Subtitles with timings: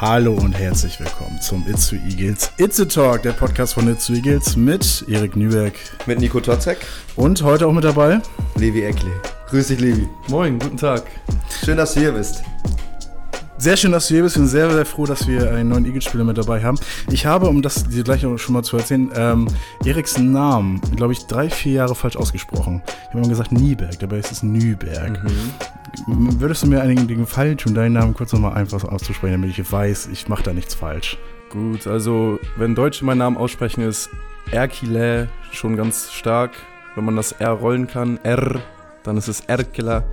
[0.00, 4.06] Hallo und herzlich willkommen zum It's to Eagles It's a Talk, der Podcast von It's
[4.06, 5.74] to Eagles mit Erik Nüberg.
[6.06, 6.78] Mit Nico Totzek.
[7.16, 8.18] Und heute auch mit dabei
[8.56, 9.10] Levi Eckle.
[9.50, 10.08] Grüß dich, Levi.
[10.28, 11.02] Moin, guten Tag.
[11.62, 12.42] Schön, dass du hier bist.
[13.60, 14.36] Sehr schön, dass du hier bist.
[14.36, 16.78] Ich bin sehr, sehr froh, dass wir einen neuen Eagles-Spieler mit dabei haben.
[17.10, 19.48] Ich habe, um das dir gleich schon mal zu erzählen, ähm,
[19.84, 22.80] Eriks Namen, glaube ich, drei, vier Jahre falsch ausgesprochen.
[22.86, 25.22] Ich habe immer gesagt Nieberg, dabei ist es Nüberg.
[25.22, 26.40] Mhm.
[26.40, 29.70] Würdest du mir einigen den Gefallen tun, deinen Namen kurz nochmal einfach auszusprechen, damit ich
[29.70, 31.18] weiß, ich mache da nichts falsch?
[31.50, 34.08] Gut, also wenn Deutsche meinen Namen aussprechen, ist
[34.52, 36.52] Erkile schon ganz stark.
[36.94, 38.58] Wenn man das R rollen kann, R,
[39.02, 40.04] dann ist es Erkela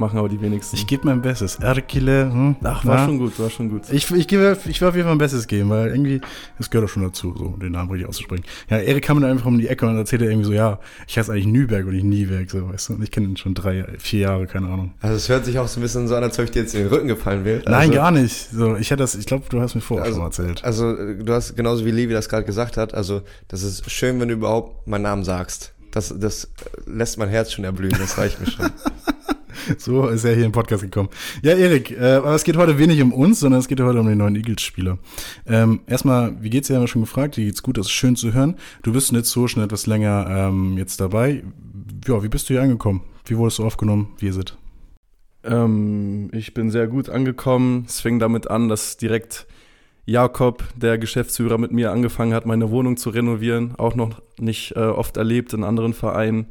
[0.00, 0.76] machen aber die wenigsten.
[0.76, 1.56] Ich gebe mein Bestes.
[1.56, 2.56] Erkile, hm?
[2.62, 3.04] Ach, war ja.
[3.06, 3.82] schon gut, war schon gut.
[3.90, 6.20] Ich, ich, gebe, ich will auf jeden Fall mein Bestes geben, weil irgendwie,
[6.58, 8.44] das gehört auch schon dazu, so den Namen richtig auszusprechen.
[8.68, 11.18] Ja, Erik kam dann einfach um die Ecke und erzählt er irgendwie so, ja, ich
[11.18, 12.92] heiße eigentlich Nüberg und nicht Nieberg, so, weißt du.
[12.94, 14.92] Und ich kenne ihn schon drei, vier Jahre, keine Ahnung.
[15.00, 16.74] Also es hört sich auch so ein bisschen so an, als ob ich dir jetzt
[16.74, 17.58] in den Rücken gefallen wäre.
[17.58, 18.50] Also, Nein, gar nicht.
[18.50, 20.64] So, ich hätte das, ich glaube, du hast mir vorher also, schon mal erzählt.
[20.64, 24.28] Also du hast, genauso wie Levi das gerade gesagt hat, also das ist schön, wenn
[24.28, 25.72] du überhaupt meinen Namen sagst.
[25.90, 26.48] Das, das
[26.86, 28.70] lässt mein Herz schon erblühen, das reicht mir schon.
[29.78, 31.08] So ist er hier im Podcast gekommen.
[31.42, 34.06] Ja, Erik, äh, aber es geht heute wenig um uns, sondern es geht heute um
[34.06, 34.98] den neuen Eagles-Spieler.
[35.46, 36.74] Ähm, erstmal, wie geht's dir?
[36.74, 37.36] Haben wir schon gefragt.
[37.36, 37.78] Wie geht's gut?
[37.78, 38.56] Das ist schön zu hören.
[38.82, 41.42] Du bist jetzt so schon etwas länger ähm, jetzt dabei.
[42.06, 43.02] Ja, wie bist du hier angekommen?
[43.26, 44.14] Wie wurdest du aufgenommen?
[44.18, 44.56] Wie ist es?
[45.44, 47.84] Ähm, ich bin sehr gut angekommen.
[47.86, 49.46] Es fing damit an, dass direkt
[50.06, 53.74] Jakob, der Geschäftsführer, mit mir angefangen hat, meine Wohnung zu renovieren.
[53.76, 56.46] Auch noch nicht äh, oft erlebt in anderen Vereinen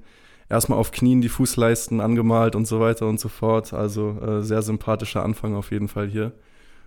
[0.50, 3.74] erstmal auf Knien die Fußleisten angemalt und so weiter und so fort.
[3.74, 6.32] Also äh, sehr sympathischer Anfang auf jeden Fall hier.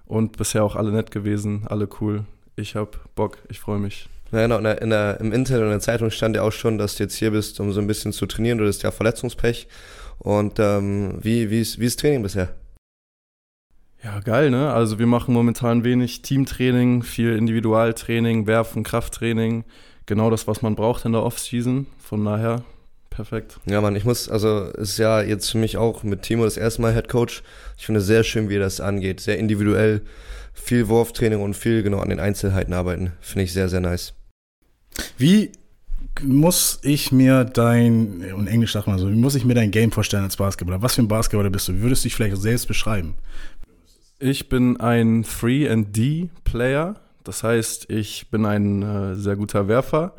[0.06, 2.24] Und bisher auch alle nett gewesen, alle cool.
[2.56, 4.08] Ich hab Bock, ich freue mich.
[4.32, 6.52] Ja, genau, in der, in der, im Internet und in der Zeitung stand ja auch
[6.52, 8.58] schon, dass du jetzt hier bist, um so ein bisschen zu trainieren.
[8.58, 9.66] Du hast ja Verletzungspech.
[10.18, 12.54] Und ähm, wie, wie, ist, wie ist Training bisher?
[14.02, 14.72] Ja, geil, ne?
[14.72, 19.64] Also wir machen momentan wenig Teamtraining, viel Individualtraining, Werfen, Krafttraining.
[20.06, 21.86] Genau das, was man braucht in der Offseason.
[21.98, 22.62] Von daher
[23.20, 23.60] perfekt.
[23.66, 26.80] Ja, Mann, ich muss, also ist ja jetzt für mich auch mit Timo das erste
[26.80, 27.42] Mal Head Coach.
[27.76, 29.20] Ich finde es sehr schön, wie er das angeht.
[29.20, 30.00] Sehr individuell,
[30.54, 33.12] viel Wurftraining und viel genau an den Einzelheiten arbeiten.
[33.20, 34.14] Finde ich sehr, sehr nice.
[35.18, 35.52] Wie
[36.22, 39.92] muss ich mir dein, und Englisch sagt man so, wie muss ich mir dein Game
[39.92, 40.80] vorstellen als Basketballer?
[40.80, 41.74] Was für ein Basketballer bist du?
[41.74, 43.16] Wie würdest du dich vielleicht selbst beschreiben?
[44.18, 46.94] Ich bin ein 3D-Player.
[47.24, 50.14] Das heißt, ich bin ein äh, sehr guter Werfer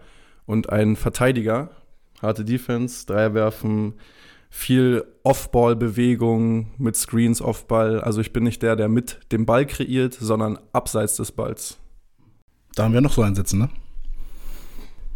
[0.45, 1.71] und ein Verteidiger
[2.21, 3.93] harte Defense, Dreier werfen,
[4.49, 8.01] viel Off-Ball-Bewegung mit Screens, Off-Ball.
[8.01, 11.77] Also ich bin nicht der, der mit dem Ball kreiert, sondern abseits des Balls.
[12.75, 13.69] Da haben wir noch so einsetzen, ne?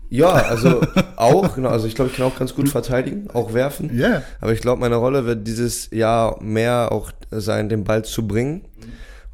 [0.09, 0.81] Ja, also
[1.16, 3.95] auch, genau, also ich glaube, ich kann auch ganz gut verteidigen, auch werfen.
[3.97, 4.07] Ja.
[4.07, 4.23] Yeah.
[4.39, 8.66] Aber ich glaube, meine Rolle wird dieses Jahr mehr auch sein, den Ball zu bringen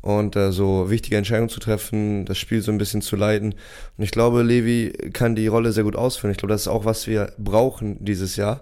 [0.01, 3.53] und äh, so wichtige Entscheidungen zu treffen, das Spiel so ein bisschen zu leiten.
[3.97, 6.31] Und ich glaube, Levi kann die Rolle sehr gut ausführen.
[6.31, 8.61] Ich glaube, das ist auch, was wir brauchen dieses Jahr.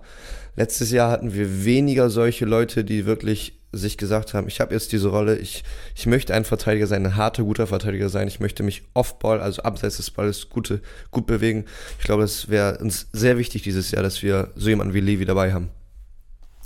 [0.55, 4.91] Letztes Jahr hatten wir weniger solche Leute, die wirklich sich gesagt haben, ich habe jetzt
[4.91, 5.63] diese Rolle, ich,
[5.95, 9.61] ich möchte ein Verteidiger sein, ein harter, guter Verteidiger sein, ich möchte mich off-ball, also
[9.61, 11.65] abseits des Balles, gute, gut bewegen.
[11.99, 15.25] Ich glaube, das wäre uns sehr wichtig dieses Jahr, dass wir so jemanden wie Levi
[15.25, 15.69] dabei haben.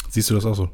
[0.09, 0.69] Siehst du das auch so?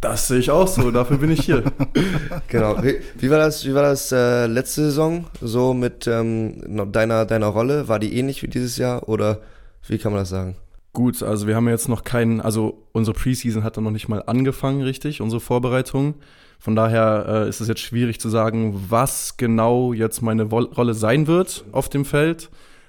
[0.00, 1.64] Das sehe ich auch so, dafür bin ich hier.
[2.48, 2.82] genau.
[2.82, 7.46] Wie, wie, war das, wie war das äh, letzte Saison so mit ähm, deiner, deiner
[7.46, 7.88] Rolle?
[7.88, 9.40] War die ähnlich wie dieses Jahr oder
[9.88, 10.56] wie kann man das sagen?
[10.92, 14.22] Gut, also wir haben jetzt noch keinen, also unsere Preseason hat dann noch nicht mal
[14.26, 16.14] angefangen, richtig, unsere Vorbereitung.
[16.58, 20.94] Von daher äh, ist es jetzt schwierig zu sagen, was genau jetzt meine Wo Rolle
[20.94, 22.48] sein wird auf dem Feld.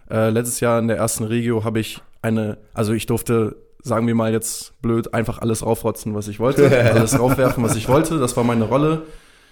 [0.10, 4.16] Äh, letztes Jahr in der ersten Regio habe ich eine, also ich durfte sagen wir
[4.16, 8.18] mal jetzt blöd, einfach alles raufrotzen, was ich wollte, alles raufwerfen, was ich wollte.
[8.18, 9.04] Das war meine Rolle.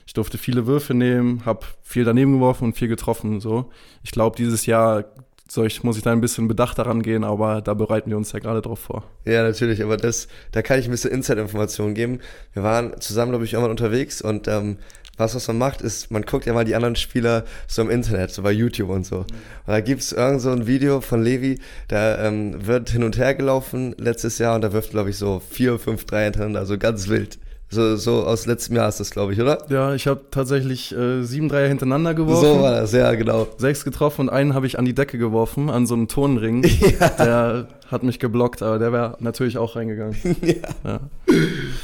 [0.08, 3.40] Ich durfte viele Würfe nehmen, habe viel daneben geworfen und viel getroffen.
[3.40, 3.70] So,
[4.04, 5.06] ich glaube, dieses Jahr
[5.48, 8.32] soll ich, muss ich da ein bisschen bedacht daran gehen, aber da bereiten wir uns
[8.32, 9.04] ja gerade drauf vor.
[9.24, 12.20] Ja, natürlich, aber das, da kann ich ein bisschen Inside-Informationen geben.
[12.54, 14.78] Wir waren zusammen, glaube ich, irgendwann unterwegs und ähm,
[15.18, 18.32] was, was man macht, ist, man guckt ja mal die anderen Spieler so im Internet,
[18.32, 19.18] so bei YouTube und so.
[19.18, 19.28] Und
[19.68, 23.94] da gibt's irgend so ein Video von Levi, der ähm, wird hin und her gelaufen
[23.98, 27.38] letztes Jahr und da wirft, glaube ich, so vier, fünf, drei hintereinander, also ganz wild.
[27.70, 29.66] So, so aus letztem Jahr ist das, glaube ich, oder?
[29.70, 32.46] Ja, ich habe tatsächlich äh, sieben Dreier hintereinander geworfen.
[32.46, 33.48] So war das, ja, genau.
[33.58, 36.64] Sechs getroffen und einen habe ich an die Decke geworfen, an so einem Tonring.
[37.00, 37.10] Ja.
[37.10, 40.16] Der hat mich geblockt, aber der wäre natürlich auch reingegangen.
[40.42, 40.54] ja.
[40.84, 41.00] ja.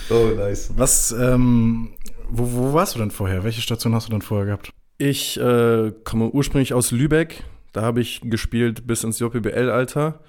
[0.10, 0.72] Oh, nice.
[0.76, 1.90] Was, ähm,
[2.32, 3.44] wo, wo warst du denn vorher?
[3.44, 4.72] Welche Station hast du denn vorher gehabt?
[4.98, 7.44] Ich äh, komme ursprünglich aus Lübeck.
[7.72, 10.20] Da habe ich gespielt bis ins JPBL-Alter.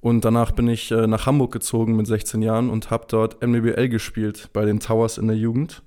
[0.00, 3.88] Und danach bin ich äh, nach Hamburg gezogen mit 16 Jahren und habe dort MBBL
[3.88, 5.82] gespielt bei den Towers in der Jugend.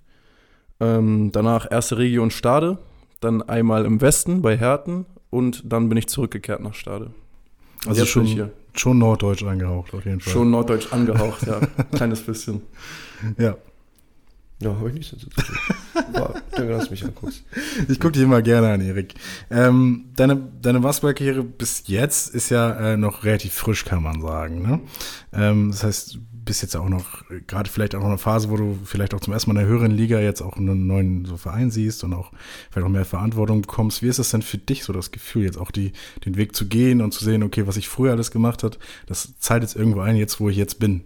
[0.79, 2.79] Ähm, danach erste Region Stade.
[3.19, 7.11] dann einmal im Westen bei Herten und dann bin ich zurückgekehrt nach Stade.
[7.85, 10.33] Also ich schon, schon norddeutsch angehaucht, auf jeden Fall.
[10.33, 11.59] Schon norddeutsch angehaucht, ja.
[11.95, 12.61] Kleines bisschen.
[13.37, 13.55] Ja.
[14.61, 15.43] Ja, habe ich nicht so zu tun.
[16.13, 17.43] Aber danke, dass du mich anguckst.
[17.89, 19.15] Ich gucke dich immer gerne an, Erik.
[19.49, 24.61] Ähm, deine deine Basketballkarriere bis jetzt ist ja äh, noch relativ frisch, kann man sagen.
[24.61, 24.79] Ne?
[25.33, 28.57] Ähm, das heißt, du bist jetzt auch noch, gerade vielleicht auch noch eine Phase, wo
[28.57, 31.37] du vielleicht auch zum ersten Mal in der höheren Liga jetzt auch einen neuen so
[31.37, 32.31] Verein siehst und auch
[32.69, 34.03] vielleicht auch mehr Verantwortung bekommst.
[34.03, 35.93] Wie ist das denn für dich so das Gefühl, jetzt auch die,
[36.25, 38.77] den Weg zu gehen und zu sehen, okay, was ich früher alles gemacht habe,
[39.07, 41.03] das zahlt jetzt irgendwo ein, jetzt wo ich jetzt bin?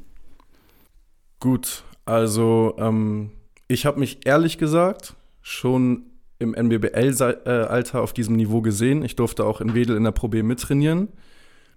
[1.40, 3.32] Gut, also ähm,
[3.68, 6.04] ich habe mich ehrlich gesagt schon
[6.40, 9.04] im NBBL-Alter auf diesem Niveau gesehen.
[9.04, 11.10] Ich durfte auch in Wedel in der Pro B mittrainieren.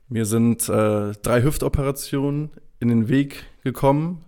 [0.08, 2.50] Mir sind äh, drei Hüftoperationen
[2.80, 4.24] in den Weg gekommen.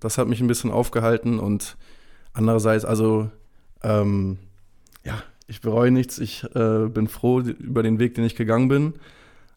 [0.00, 1.76] Das hat mich ein bisschen aufgehalten und
[2.32, 3.30] andererseits, also
[3.82, 4.38] ähm,
[5.04, 6.18] ja, ich bereue nichts.
[6.18, 8.94] Ich äh, bin froh über den Weg, den ich gegangen bin.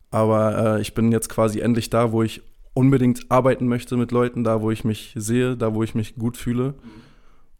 [0.10, 2.42] Aber äh, ich bin jetzt quasi endlich da, wo ich
[2.74, 6.38] unbedingt arbeiten möchte mit Leuten, da, wo ich mich sehe, da, wo ich mich gut
[6.38, 6.76] fühle.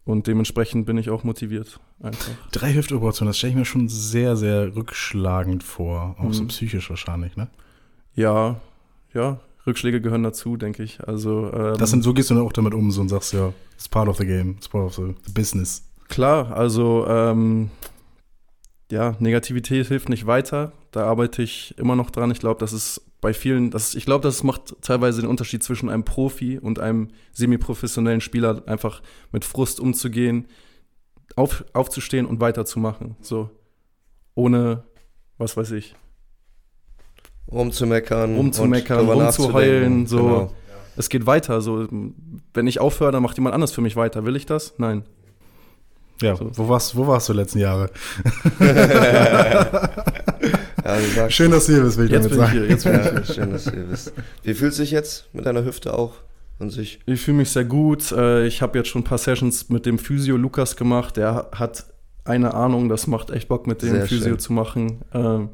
[0.08, 1.80] Und dementsprechend bin ich auch motiviert.
[2.00, 2.32] Einfach.
[2.50, 6.16] Drei Hüftoperationen, das stelle ich mir schon sehr, sehr rückschlagend vor.
[6.18, 7.48] Auch so psychisch wahrscheinlich, ne?
[8.14, 8.58] Ja,
[9.12, 11.06] ja, Rückschläge gehören dazu, denke ich.
[11.06, 13.52] Also ähm, Das sind, so gehst du dann auch damit um so und sagst, ja,
[13.74, 15.84] it's part of the game, it's part of the business.
[16.08, 17.68] klar, also ähm,
[18.90, 20.72] ja, Negativität hilft nicht weiter.
[20.90, 22.30] Da arbeite ich immer noch dran.
[22.30, 25.88] Ich glaube, das ist bei vielen, das, ich glaube, das macht teilweise den Unterschied zwischen
[25.88, 29.02] einem Profi und einem semiprofessionellen Spieler, einfach
[29.32, 30.46] mit Frust umzugehen,
[31.36, 33.16] auf, aufzustehen und weiterzumachen.
[33.20, 33.50] So.
[34.34, 34.84] Ohne,
[35.36, 35.94] was weiß ich,
[37.50, 38.36] Rumzumeckern.
[38.36, 40.16] rumzumeckern, rumzuheulen, so.
[40.18, 40.52] Genau.
[40.96, 41.60] Es geht weiter.
[41.60, 41.86] So,
[42.54, 44.24] wenn ich aufhöre, dann macht jemand anders für mich weiter.
[44.24, 44.74] Will ich das?
[44.78, 45.04] Nein.
[46.20, 46.50] Ja, So.
[46.56, 47.90] wo, warst, wo warst du die letzten Jahre?
[50.98, 52.58] Du sagst Schön, dass du hier bist, will ich Jetzt damit bin ich sagen.
[52.58, 52.68] hier.
[52.70, 53.34] Jetzt bin ich hier.
[53.34, 54.12] Schön, dass du hier bist.
[54.42, 56.14] Wie fühlt sich jetzt mit deiner Hüfte auch
[56.58, 57.00] an sich?
[57.06, 58.10] Ich fühle mich sehr gut.
[58.12, 61.16] Äh, Ich habe jetzt schon ein paar Sessions mit dem Physio Lukas gemacht.
[61.16, 61.86] Der hat
[62.24, 64.38] eine Ahnung, das macht echt Bock, mit dem Sehr Physio schön.
[64.38, 65.02] zu machen.
[65.14, 65.48] Ähm,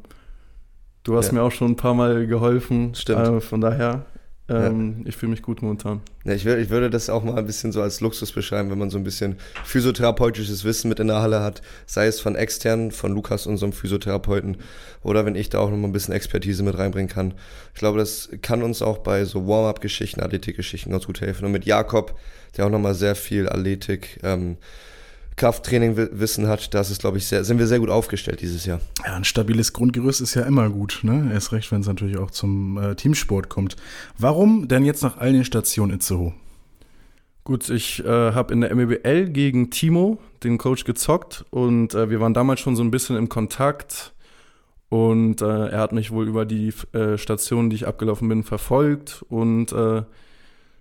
[1.06, 1.32] Du hast Ja.
[1.34, 2.94] mir auch schon ein paar Mal geholfen.
[2.94, 3.28] Stimmt.
[3.28, 4.06] Äh, Von daher,
[4.46, 6.02] ähm, ich fühle mich gut momentan.
[6.24, 8.78] Ja, ich, würde, ich würde das auch mal ein bisschen so als Luxus beschreiben, wenn
[8.78, 12.90] man so ein bisschen physiotherapeutisches Wissen mit in der Halle hat, sei es von externen,
[12.90, 14.58] von Lukas, unserem Physiotherapeuten,
[15.02, 17.32] oder wenn ich da auch noch mal ein bisschen Expertise mit reinbringen kann.
[17.72, 21.46] Ich glaube, das kann uns auch bei so Warm-up-Geschichten, Athletik-Geschichten ganz gut helfen.
[21.46, 22.18] Und mit Jakob,
[22.56, 24.58] der auch noch mal sehr viel Athletik, ähm,
[25.36, 28.80] Krafttraining-Wissen hat, das ist, glaube ich, sehr, sind wir sehr gut aufgestellt dieses Jahr.
[29.04, 31.30] Ja, ein stabiles Grundgerüst ist ja immer gut, ne?
[31.32, 33.76] Erst recht, wenn es natürlich auch zum äh, Teamsport kommt.
[34.16, 36.34] Warum denn jetzt nach all den Stationen Itzehoe?
[37.42, 42.20] Gut, ich äh, habe in der MBL gegen Timo, den Coach, gezockt und äh, wir
[42.20, 44.14] waren damals schon so ein bisschen im Kontakt
[44.88, 49.24] und äh, er hat mich wohl über die äh, Stationen, die ich abgelaufen bin, verfolgt
[49.28, 50.04] und äh,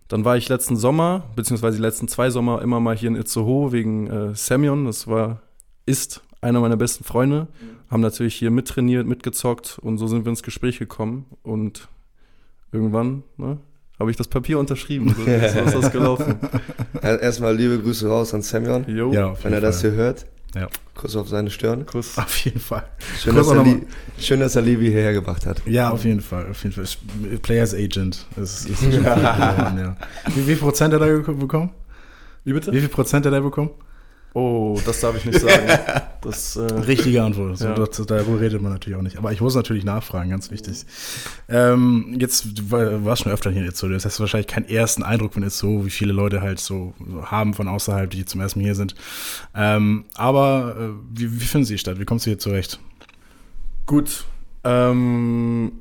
[0.07, 3.71] dann war ich letzten Sommer, beziehungsweise die letzten zwei Sommer immer mal hier in Itzehoe
[3.71, 5.41] wegen äh, Semyon, das war,
[5.85, 7.47] ist einer meiner besten Freunde,
[7.89, 11.87] haben natürlich hier mittrainiert, mitgezockt und so sind wir ins Gespräch gekommen und
[12.71, 13.57] irgendwann, ne,
[13.99, 15.09] habe ich das Papier unterschrieben.
[15.15, 16.35] So, so ist das gelaufen.
[17.01, 19.91] Er- Erstmal liebe Grüße raus an Semyon, Jo, Ja, wenn er das Fall.
[19.91, 20.25] hier hört.
[20.55, 21.85] Ja, Kuss auf seine Stirn.
[21.85, 22.17] Kuss.
[22.17, 22.85] auf jeden Fall.
[23.19, 23.87] Schön, dass er, Li
[24.19, 25.61] schön, dass er Livi hierher gebracht hat.
[25.65, 26.49] Ja, auf jeden Fall.
[26.49, 26.85] Auf jeden Fall.
[27.41, 28.25] Players Agent.
[28.35, 29.97] Das ist, ist viel geworden, ja.
[30.27, 31.71] Wie, wie viel Prozent hat er bekommen?
[32.43, 32.71] Wie bitte?
[32.71, 33.71] Wie viel Prozent hat er bekommen?
[34.35, 35.67] Oh, das darf ich nicht sagen.
[36.23, 37.57] Das, äh, Richtige Antwort.
[37.57, 37.73] So, Ja.
[37.73, 39.17] das, darüber redet man natürlich auch nicht.
[39.17, 40.85] Aber ich muss natürlich nachfragen, ganz wichtig.
[41.49, 43.89] Ähm, jetzt, du war- warst schon öfter hier in Itzo.
[43.89, 47.53] Das hast wahrscheinlich keinen ersten Eindruck von Itzo, wie viele Leute halt so so haben
[47.53, 48.95] von außerhalb, die zum ersten Mal hier sind.
[49.53, 51.99] Ähm, aber äh, wie, wie finden Sie die Stadt?
[51.99, 52.79] Wie kommst du hier zurecht?
[53.85, 54.23] gut.
[54.63, 55.73] Ähm,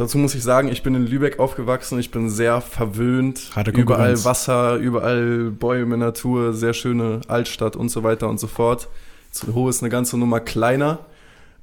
[0.00, 1.98] dazu muss ich sagen, ich bin in Lübeck aufgewachsen.
[1.98, 3.50] Ich bin sehr verwöhnt.
[3.54, 4.24] Harte überall.
[4.24, 8.88] Wasser, überall Bäume, Natur, sehr schöne Altstadt und so weiter und so fort.
[9.30, 11.00] Itzehoe ist eine ganze Nummer kleiner.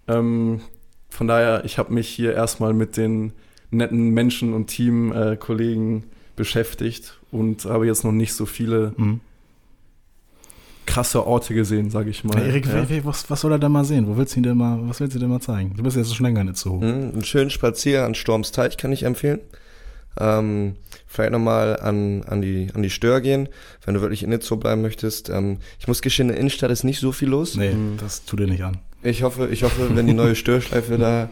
[0.08, 0.62] Ähm,
[1.10, 3.34] von daher, ich habe mich hier erstmal mit den
[3.72, 6.04] netten Menschen und Teamkollegen äh,
[6.36, 9.20] beschäftigt und habe jetzt noch nicht so viele Mhm.
[10.88, 12.36] Krasse Orte gesehen, sage ich mal.
[12.38, 13.06] Hey, Erik, ja.
[13.06, 14.08] was, was soll er denn mal sehen?
[14.08, 15.74] Wo willst du ihn denn mal, was willst du denn mal zeigen?
[15.78, 16.78] Du bist jetzt schon länger in Itzo.
[16.78, 19.40] Mhm, einen schönen Spazier an Storms Teich kann ich empfehlen.
[20.20, 20.76] Ähm,
[21.06, 23.50] vielleicht nochmal an, an, die, an die Stör gehen,
[23.86, 25.30] wenn du wirklich in Itzo bleiben möchtest.
[25.30, 27.56] Ähm, ich muss gestehen, in der Innenstadt ist nicht so viel los.
[27.56, 27.98] Nee, Mhm.
[28.00, 28.80] das tut dir nicht an.
[29.04, 31.30] Ich hoffe, ich hoffe, wenn die neue Störschleife da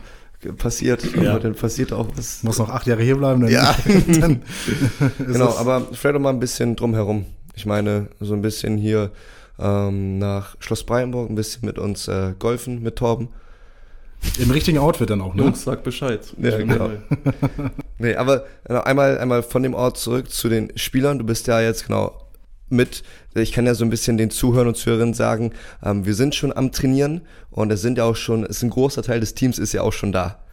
[0.57, 1.39] passiert, Ja.
[1.39, 2.43] dann passiert auch was.
[2.43, 3.75] Muss noch acht Jahre hier bleiben, dann, Ja.
[4.19, 4.43] dann
[5.17, 7.25] Genau, aber vielleicht auch mal ein bisschen drumherum.
[7.55, 9.11] Ich meine, so ein bisschen hier
[9.59, 13.29] ähm, nach Schloss Breitenburg ein bisschen mit uns äh, golfen, mit Torben.
[14.39, 15.43] Im richtigen Outfit dann auch, ne?
[15.43, 16.21] Jungs, sag Bescheid.
[16.41, 16.91] Ja, genau.
[17.97, 21.17] Nee, aber äh, einmal, einmal von dem Ort zurück zu den Spielern.
[21.17, 22.25] Du bist ja jetzt genau
[22.69, 23.03] mit,
[23.35, 26.51] ich kann ja so ein bisschen den Zuhörern und Zuhörerinnen sagen, ähm, wir sind schon
[26.51, 27.21] am Trainieren
[27.51, 29.81] und es sind ja auch schon, es ist ein großer Teil des Teams ist ja
[29.81, 30.43] auch schon da.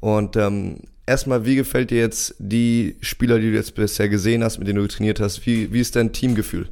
[0.00, 4.58] Und ähm, erstmal, wie gefällt dir jetzt die Spieler, die du jetzt bisher gesehen hast,
[4.58, 5.46] mit denen du trainiert hast?
[5.46, 6.68] Wie, wie ist dein Teamgefühl?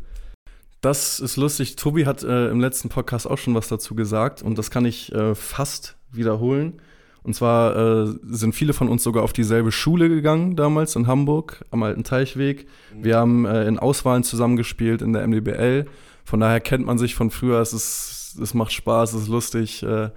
[0.82, 1.76] Das ist lustig.
[1.76, 5.12] Tobi hat äh, im letzten Podcast auch schon was dazu gesagt und das kann ich
[5.14, 6.82] äh, fast wiederholen.
[7.22, 11.64] Und zwar äh, sind viele von uns sogar auf dieselbe Schule gegangen damals in Hamburg
[11.70, 12.66] am Alten Teichweg.
[13.00, 15.86] Wir haben äh, in Auswahlen zusammengespielt in der MDBL.
[16.24, 17.60] Von daher kennt man sich von früher.
[17.60, 19.84] Es, ist, es macht Spaß, es ist lustig.
[19.84, 20.10] Äh,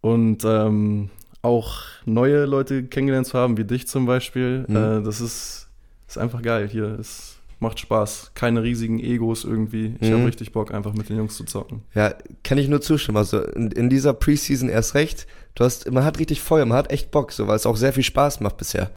[0.00, 1.10] und ähm,
[1.42, 4.76] auch neue Leute kennengelernt zu haben, wie dich zum Beispiel, Mhm.
[4.76, 5.68] äh, das ist,
[6.08, 6.96] ist einfach geil hier.
[6.98, 7.29] Es
[7.60, 8.32] macht Spaß.
[8.34, 9.94] Keine riesigen Egos irgendwie.
[10.00, 10.14] Ich Mhm.
[10.14, 11.82] habe richtig Bock, einfach mit den Jungs zu zocken.
[11.94, 13.18] Ja, kann ich nur zustimmen.
[13.18, 15.26] Also in, in dieser Preseason erst recht.
[15.54, 17.92] Du hast, man hat richtig Feuer, man hat echt Bock, so, weil es auch sehr
[17.92, 18.90] viel Spaß macht bisher.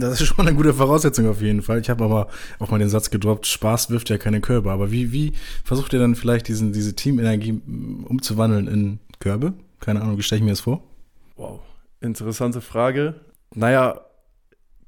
[0.00, 1.80] Das ist schon eine gute Voraussetzung auf jeden Fall.
[1.80, 4.70] Ich habe aber auch mal den Satz gedroppt, Spaß wirft ja keine Körbe.
[4.72, 5.32] Aber wie, wie
[5.64, 7.60] versucht ihr dann vielleicht diesen, diese Teamenergie
[8.08, 9.52] umzuwandeln in Körbe?
[9.78, 10.82] Keine Ahnung, wie stelle ich mir das vor?
[11.36, 11.60] Wow,
[12.00, 13.14] interessante Frage.
[13.54, 14.00] Naja,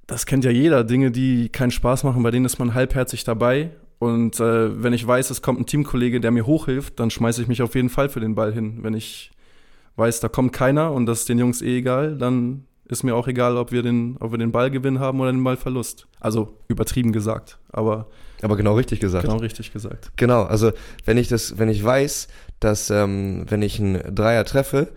[0.06, 0.85] das kennt ja jeder.
[0.85, 3.71] Dinge, die keinen Spaß machen, bei denen ist man halbherzig dabei.
[3.99, 7.49] Und äh, wenn ich weiß, es kommt ein Teamkollege, der mir hochhilft, dann schmeiße ich
[7.49, 8.78] mich auf jeden Fall für den Ball hin.
[8.82, 9.30] Wenn ich
[9.97, 13.28] weiß, da kommt keiner und das ist den Jungs eh egal, dann ist mir auch
[13.28, 16.09] egal, ob wir den, ob wir den Ballgewinn haben oder den Ballverlust.
[16.21, 18.09] Also übertrieben gesagt, aber
[18.42, 19.25] Aber genau richtig gesagt.
[19.25, 20.11] genau richtig gesagt.
[20.16, 20.73] Genau, also
[21.04, 22.26] wenn ich das, wenn ich weiß,
[22.61, 24.88] dass ähm, wenn ich einen Dreier treffe,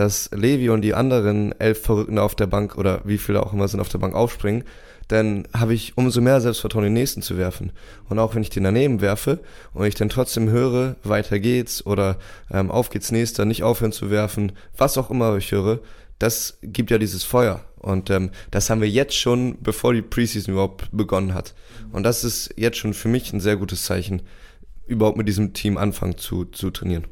[0.00, 3.68] dass Levi und die anderen elf Verrückten auf der Bank oder wie viele auch immer
[3.68, 4.64] sind auf der Bank aufspringen,
[5.08, 7.72] dann habe ich umso mehr Selbstvertrauen, den nächsten zu werfen.
[8.08, 9.40] Und auch wenn ich den daneben werfe
[9.74, 12.16] und ich dann trotzdem höre, weiter geht's oder
[12.50, 15.80] ähm, auf geht's nächster, nicht aufhören zu werfen, was auch immer ich höre,
[16.18, 17.60] das gibt ja dieses Feuer.
[17.76, 21.54] Und ähm, das haben wir jetzt schon, bevor die Preseason überhaupt begonnen hat.
[21.92, 24.22] Und das ist jetzt schon für mich ein sehr gutes Zeichen,
[24.86, 27.04] überhaupt mit diesem Team anfangen zu, zu trainieren.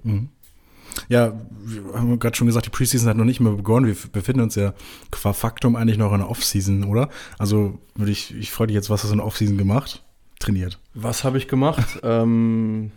[1.09, 1.33] Ja,
[1.64, 3.87] wir haben gerade schon gesagt, die Preseason hat noch nicht mehr begonnen.
[3.87, 4.75] Wir befinden uns ja
[5.11, 7.09] qua Faktum eigentlich noch in der Offseason, oder?
[7.38, 10.04] Also würde ich, ich freue dich jetzt, was hast du in der Offseason gemacht?
[10.38, 10.78] Trainiert.
[10.95, 12.00] Was habe ich gemacht?
[12.02, 12.92] ähm,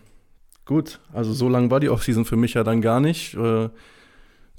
[0.66, 3.34] gut, also so lang war die Offseason für mich ja dann gar nicht.
[3.36, 3.70] Äh,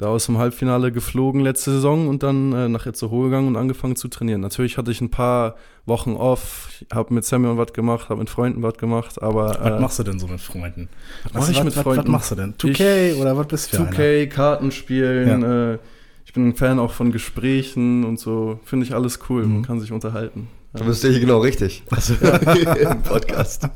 [0.02, 3.96] da aus dem Halbfinale geflogen letzte Saison und dann äh, nach Itzehoe gegangen und angefangen
[3.96, 4.40] zu trainieren.
[4.40, 5.54] Natürlich hatte ich ein paar
[5.86, 9.80] Wochen off, habe mit Samuel was gemacht, habe mit Freunden was gemacht, aber Was äh,
[9.80, 10.88] machst du denn so mit Freunden?
[11.32, 12.04] Was mach ich mit was, Freunden?
[12.04, 12.54] Was machst du denn?
[12.54, 13.92] 2K oder was bist du für einer?
[13.92, 15.78] 2K, Karten spielen, äh,
[16.24, 19.52] ich bin ein Fan auch von Gesprächen und so, finde ich alles cool, Mhm.
[19.54, 20.48] man kann sich unterhalten.
[20.74, 21.82] Du bist ja hier genau richtig.
[21.90, 22.14] Also,
[22.80, 23.68] Im Podcast.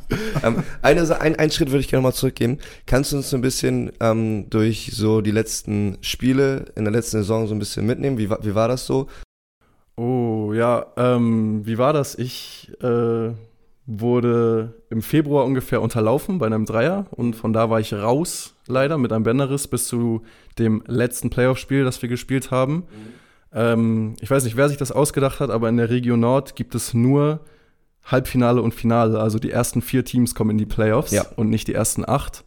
[0.42, 2.58] ähm, eine, ein, einen Schritt würde ich gerne mal zurückgeben.
[2.86, 7.18] Kannst du uns so ein bisschen ähm, durch so die letzten Spiele in der letzten
[7.18, 8.16] Saison so ein bisschen mitnehmen?
[8.16, 9.08] Wie, wie war das so?
[9.96, 12.14] Oh, ja, ähm, wie war das?
[12.14, 13.30] Ich äh,
[13.86, 18.96] wurde im Februar ungefähr unterlaufen bei einem Dreier und von da war ich raus, leider,
[18.96, 20.22] mit einem Bänderriss bis zu
[20.58, 22.84] dem letzten Playoff-Spiel, das wir gespielt haben.
[23.56, 26.74] Ähm, ich weiß nicht, wer sich das ausgedacht hat, aber in der Region Nord gibt
[26.74, 27.40] es nur
[28.04, 29.18] Halbfinale und Finale.
[29.18, 31.24] Also die ersten vier Teams kommen in die Playoffs Ja.
[31.36, 32.44] und nicht die ersten acht.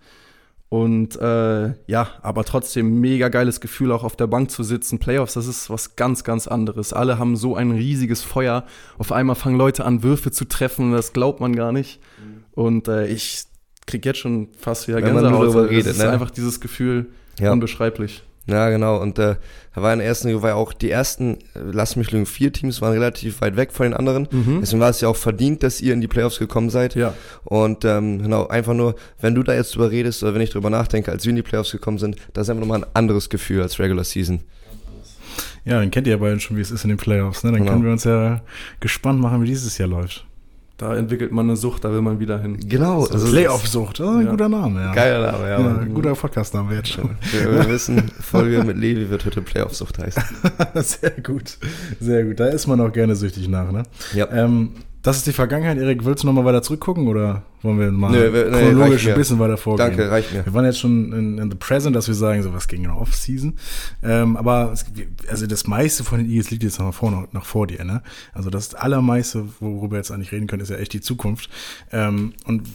[0.69, 4.99] Und äh, ja, aber trotzdem mega geiles Gefühl, auch auf der Bank zu sitzen.
[4.99, 6.93] Playoffs, das ist was ganz, ganz anderes.
[6.93, 8.63] Alle haben so ein riesiges Feuer.
[8.99, 10.91] Auf einmal fangen Leute an, Würfe zu treffen.
[10.91, 11.99] Das glaubt man gar nicht.
[12.51, 13.45] Und äh, ich
[13.87, 15.45] krieg jetzt schon fast wieder Wenn man nur Gänsehaut.
[15.47, 16.09] darüber Es redet, ist ne?
[16.11, 17.07] einfach dieses Gefühl
[17.39, 17.51] Ja.
[17.51, 18.21] unbeschreiblich.
[18.51, 18.97] Ja, genau.
[19.01, 19.35] Und äh,
[19.75, 22.51] da war in der ersten Liga ja auch die ersten, äh, lass mich lügen, vier
[22.51, 24.27] Teams waren relativ weit weg von den anderen.
[24.31, 24.59] Mhm.
[24.61, 26.95] Deswegen war es ja auch verdient, dass ihr in die Playoffs gekommen seid.
[26.95, 27.13] Ja.
[27.43, 30.69] Und ähm, genau, einfach nur, wenn du da jetzt drüber redest oder wenn ich drüber
[30.69, 33.61] nachdenke, als wir in die Playoffs gekommen sind, das ist einfach nochmal ein anderes Gefühl
[33.61, 34.41] als Regular Season.
[35.65, 37.43] Ja, dann kennt ihr ja beide schon, wie es ist in den Playoffs.
[37.43, 37.51] Ne?
[37.51, 37.71] Dann Genau.
[37.73, 38.41] können wir uns ja
[38.79, 40.25] gespannt machen, wie dieses Jahr läuft.
[40.79, 42.57] Da entwickelt man eine Sucht, da will man wieder hin.
[42.67, 44.31] Genau, also Playoff-Sucht, oh, ein Ja.
[44.31, 44.93] guter Name, ja.
[44.93, 45.59] Geiler Name, ja.
[45.59, 47.09] Ja, guter Podcast-Name jetzt schon.
[47.33, 50.23] Wir, wir wissen, Folge mit Levi wird heute Playoff-Sucht heißen.
[50.75, 51.57] Sehr gut,
[51.99, 52.39] sehr gut.
[52.39, 53.83] Da ist man auch gerne süchtig nach, ne?
[54.13, 54.29] Ja.
[54.31, 54.71] Ähm,
[55.09, 55.77] das ist die Vergangenheit.
[55.77, 59.07] Erik, willst du noch mal weiter zurückgucken oder wollen wir mal Nö, wir- nee, chronologisch
[59.07, 59.87] ein bisschen weiter vorgehen?
[59.89, 60.45] Danke, reicht mir.
[60.45, 62.89] Wir waren jetzt schon in, in the present, dass wir sagen, so was ging in
[62.91, 63.57] der Off-Season.
[64.03, 64.85] Ähm, aber es,
[65.27, 68.01] also das meiste von den Eagles liegt jetzt nach vor, nach vor dir, ne?
[68.33, 71.49] Also das allermeiste, worüber wir jetzt eigentlich reden können, ist ja echt die Zukunft.
[71.91, 72.67] Ähm, und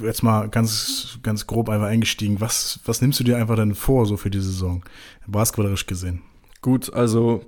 [0.00, 2.40] jetzt mal ganz, ganz grob einfach eingestiegen.
[2.40, 4.84] Was, was nimmst du dir einfach dann vor, so für die Saison?
[5.26, 6.20] Basketballerisch gesehen.
[6.62, 7.42] Gut, also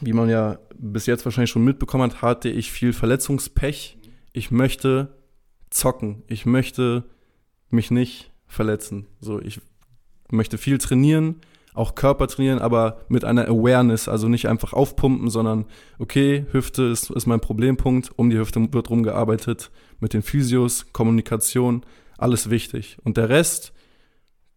[0.00, 3.98] wie man ja bis jetzt wahrscheinlich schon mitbekommen hat, hatte ich viel Verletzungspech.
[4.32, 5.14] Ich möchte
[5.70, 6.22] zocken.
[6.26, 7.04] Ich möchte
[7.70, 9.06] mich nicht verletzen.
[9.20, 9.60] So, ich
[10.30, 11.40] möchte viel trainieren,
[11.74, 15.64] auch Körper trainieren, aber mit einer Awareness, also nicht einfach aufpumpen, sondern
[15.98, 19.70] okay, Hüfte ist, ist mein Problempunkt, um die Hüfte wird rumgearbeitet,
[20.00, 21.82] mit den Physios, Kommunikation,
[22.18, 22.98] alles wichtig.
[23.04, 23.72] Und der Rest,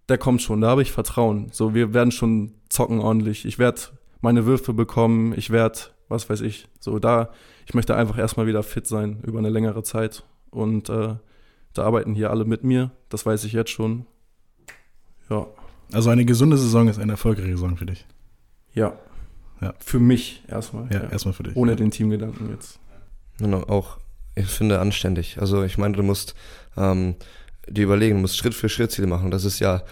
[0.09, 1.47] der kommt schon, da habe ich Vertrauen.
[1.51, 3.45] So, wir werden schon zocken ordentlich.
[3.45, 3.81] Ich werde
[4.21, 7.29] meine Würfe bekommen, ich werde, was weiß ich, so da,
[7.65, 10.23] ich möchte einfach erstmal wieder fit sein über eine längere Zeit.
[10.49, 11.15] Und äh,
[11.73, 14.05] da arbeiten hier alle mit mir, das weiß ich jetzt schon.
[15.29, 15.47] Ja.
[15.93, 18.05] Also eine gesunde Saison ist eine erfolgreiche Saison für dich.
[18.73, 18.97] Ja.
[19.61, 19.73] Ja.
[19.79, 20.91] Für mich erstmal.
[20.91, 21.55] Ja, erstmal für dich.
[21.55, 22.79] Ohne den Teamgedanken jetzt.
[23.37, 23.97] Genau, auch,
[24.35, 25.37] ich finde, anständig.
[25.39, 26.35] Also ich meine, du musst
[26.77, 27.15] ähm,
[27.67, 29.31] dir überlegen, du musst Schritt für Schritt Ziele machen.
[29.31, 29.83] Das ist ja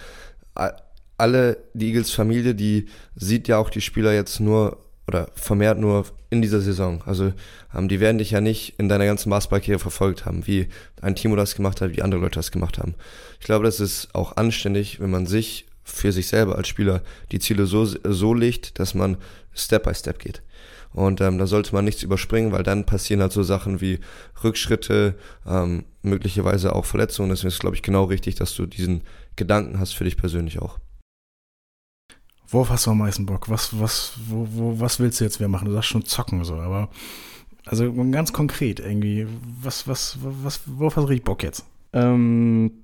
[1.23, 4.77] alle, die Eagles-Familie, die sieht ja auch die Spieler jetzt nur
[5.07, 7.01] oder vermehrt nur in dieser Saison.
[7.05, 7.31] Also
[7.73, 10.67] ähm, die werden dich ja nicht in deiner ganzen Basketballkarriere verfolgt haben, wie
[11.01, 12.95] ein Timo das gemacht hat, wie andere Leute das gemacht haben.
[13.39, 17.01] Ich glaube, das ist auch anständig, wenn man sich für sich selber als Spieler
[17.31, 19.17] die Ziele so, so legt, dass man
[19.53, 20.41] Step by Step geht.
[20.91, 23.99] Und ähm, da sollte man nichts überspringen, weil dann passieren halt so Sachen wie
[24.43, 25.15] Rückschritte,
[25.47, 27.29] ähm, möglicherweise auch Verletzungen.
[27.29, 29.01] Deswegen ist es, glaube ich, genau richtig, dass du diesen
[29.35, 30.79] Gedanken hast für dich persönlich auch.
[32.53, 33.49] Worauf hast du am meisten Bock?
[33.49, 35.65] Was, was, wo, wo, was willst du jetzt wieder machen?
[35.65, 36.89] Du sagst schon zocken so, aber
[37.65, 39.25] also ganz konkret irgendwie,
[39.61, 41.65] was, was, was, worauf hast du richtig Bock jetzt?
[41.93, 42.83] Ähm,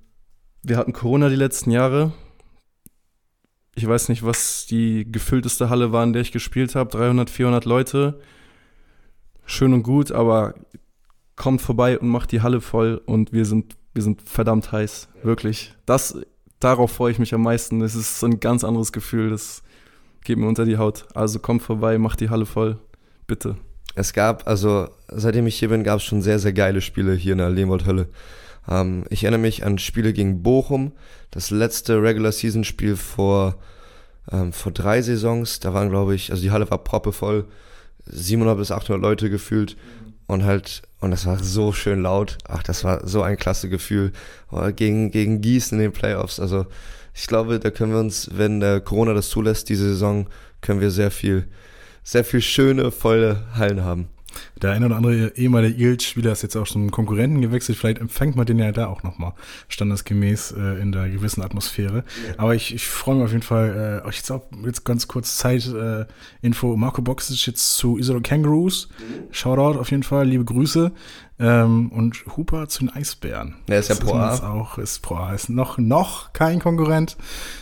[0.63, 2.13] wir hatten Corona die letzten Jahre.
[3.75, 6.89] Ich weiß nicht, was die gefüllteste Halle war, in der ich gespielt habe.
[6.89, 8.19] 300, 400 Leute.
[9.45, 10.55] Schön und gut, aber
[11.35, 15.09] kommt vorbei und macht die Halle voll und wir sind, wir sind verdammt heiß.
[15.21, 15.75] Wirklich.
[15.85, 16.19] Das,
[16.59, 17.81] darauf freue ich mich am meisten.
[17.81, 19.29] Es ist so ein ganz anderes Gefühl.
[19.29, 19.63] Das
[20.23, 21.05] geht mir unter die Haut.
[21.13, 22.77] Also kommt vorbei, macht die Halle voll.
[23.27, 23.57] Bitte.
[23.95, 27.33] Es gab, also seitdem ich hier bin, gab es schon sehr, sehr geile Spiele hier
[27.33, 28.07] in der Lehmwold-Hölle.
[28.69, 30.93] Ähm, ich erinnere mich an Spiele gegen Bochum,
[31.31, 33.55] das letzte Regular-Season-Spiel vor,
[34.31, 35.59] ähm, vor drei Saisons.
[35.59, 37.45] Da waren, glaube ich, also die Halle war proppevoll,
[38.05, 39.75] 700 bis 800 Leute gefühlt
[40.27, 42.38] und halt, und das war so schön laut.
[42.48, 44.12] Ach, das war so ein klasse Gefühl.
[44.51, 46.40] Oder Gegen, gegen Gießen in den Playoffs.
[46.40, 46.66] Also
[47.14, 50.27] ich glaube, da können wir uns, wenn äh, Corona das zulässt, diese Saison,
[50.62, 51.48] können wir sehr viel,
[52.03, 54.09] sehr viel schöne, volle Hallen haben.
[54.61, 57.77] Der eine oder andere ehemalige Eagles-Spieler ist jetzt auch zum Konkurrenten gewechselt.
[57.77, 59.33] Vielleicht empfängt man den ja da auch nochmal
[59.68, 62.03] standesgemäß äh, in der gewissen Atmosphäre.
[62.37, 64.01] Aber ich, ich freue mich auf jeden Fall.
[64.03, 66.05] Äh, euch jetzt auch jetzt ganz kurz Zeit äh,
[66.42, 66.75] Info.
[66.75, 68.89] Marco Box ist jetzt zu Isidro Kangaroos.
[69.31, 70.27] Shoutout auf jeden Fall.
[70.27, 70.92] Liebe Grüße.
[71.39, 73.55] Ähm, und Hooper zu den Eisbären.
[73.68, 74.31] Der ist ja Pro A.
[74.31, 75.33] jetzt auch ist Pro A.
[75.33, 77.15] Ist noch, noch kein Konkurrent.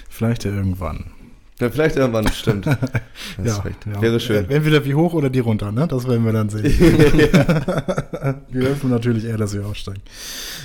[0.10, 1.12] Vielleicht ja irgendwann.
[1.60, 2.66] Ja, vielleicht irgendwann, stimmt.
[3.38, 4.02] Das Ja, ja.
[4.02, 4.50] Wäre schön.
[4.50, 5.88] Entweder wie hoch oder die runter, ne?
[5.88, 6.64] Das werden wir dann sehen.
[8.50, 10.02] wir hoffen natürlich eher, dass wir aussteigen.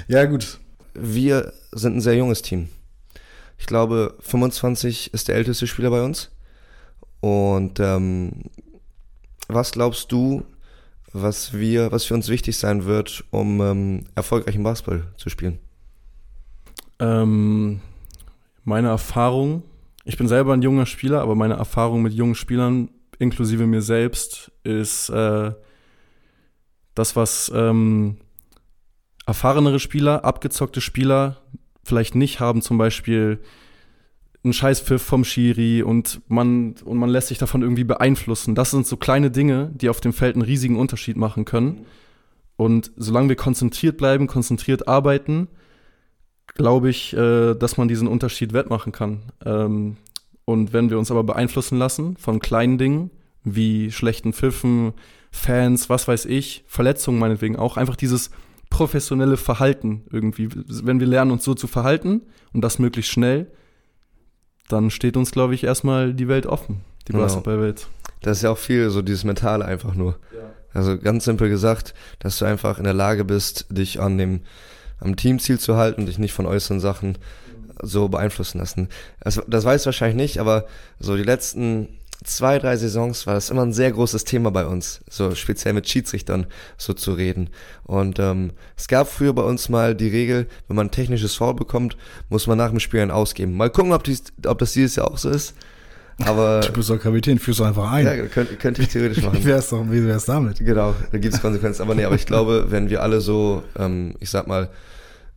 [0.09, 0.59] Ja, gut.
[0.95, 2.69] Wir sind ein sehr junges Team.
[3.59, 6.31] Ich glaube, 25 ist der älteste Spieler bei uns.
[7.21, 8.33] Und ähm,
[9.49, 10.45] was glaubst du,
[11.13, 15.59] was wir, was für uns wichtig sein wird, um ähm, erfolgreichen Basketball zu spielen?
[16.99, 17.81] Ähm,
[18.65, 19.63] meine Erfahrung,
[20.05, 24.51] ich bin selber ein junger Spieler, aber meine Erfahrung mit jungen Spielern, inklusive mir selbst,
[24.65, 25.53] ist äh,
[26.95, 28.17] das, was ähm,
[29.27, 31.43] erfahrenere Spieler, abgezockte Spieler
[31.85, 33.41] vielleicht nicht haben, zum Beispiel
[34.45, 38.55] einen Scheißpfiff vom Schiri und man, und man lässt sich davon irgendwie beeinflussen.
[38.57, 41.87] Das sind so kleine Dinge, die auf dem Feld einen riesigen Unterschied machen können.
[42.57, 45.49] Und solange wir konzentriert bleiben, konzentriert arbeiten,
[46.47, 49.23] glaube ich, äh, dass man diesen Unterschied wettmachen kann.
[49.45, 49.97] Ähm,
[50.45, 53.11] und wenn wir uns aber beeinflussen lassen von kleinen Dingen,
[53.45, 54.93] wie schlechten Pfiffen,
[55.31, 58.31] Fans, was weiß ich, Verletzungen meinetwegen auch, einfach dieses
[58.71, 60.49] professionelle Verhalten irgendwie.
[60.53, 63.51] Wenn wir lernen, uns so zu verhalten und das möglichst schnell,
[64.69, 67.25] dann steht uns, glaube ich, erstmal die Welt offen, die Genau.
[67.25, 67.89] Basketballwelt.
[68.23, 70.17] Das ist ja auch viel so dieses Mentale einfach nur.
[70.73, 74.41] Also ganz simpel gesagt, dass du einfach in der Lage bist, dich an dem
[75.03, 77.19] am Teamziel zu halten, dich nicht von äußeren Sachen
[77.81, 78.89] so beeinflussen lassen.
[79.21, 80.67] Das, das weißt du wahrscheinlich nicht, aber
[81.01, 81.89] so die letzten
[82.25, 85.89] zwei, drei Saisons war das immer ein sehr großes Thema bei uns, so speziell mit
[85.89, 87.51] Schiedsrichtern so zu reden.
[87.85, 91.55] Und ähm, es gab früher bei uns mal die Regel, wenn man ein technisches Foul
[91.55, 91.97] bekommt,
[92.29, 93.57] muss man nach dem Spiel einen ausgeben.
[93.57, 95.55] Mal gucken, ob, dies, ob das dieses Jahr auch so ist.
[96.25, 98.07] Aber Du bist doch Kapitän, führst du einfach ein.
[98.07, 99.39] ja, könnte, könnte ich theoretisch machen.
[99.39, 100.59] Wie wär's doch, wie wär's damit?
[100.59, 101.83] Genau, da gibt es Konsequenzen.
[101.83, 104.69] Aber nee, aber ich glaube, wenn wir alle so, ähm, ich sag mal,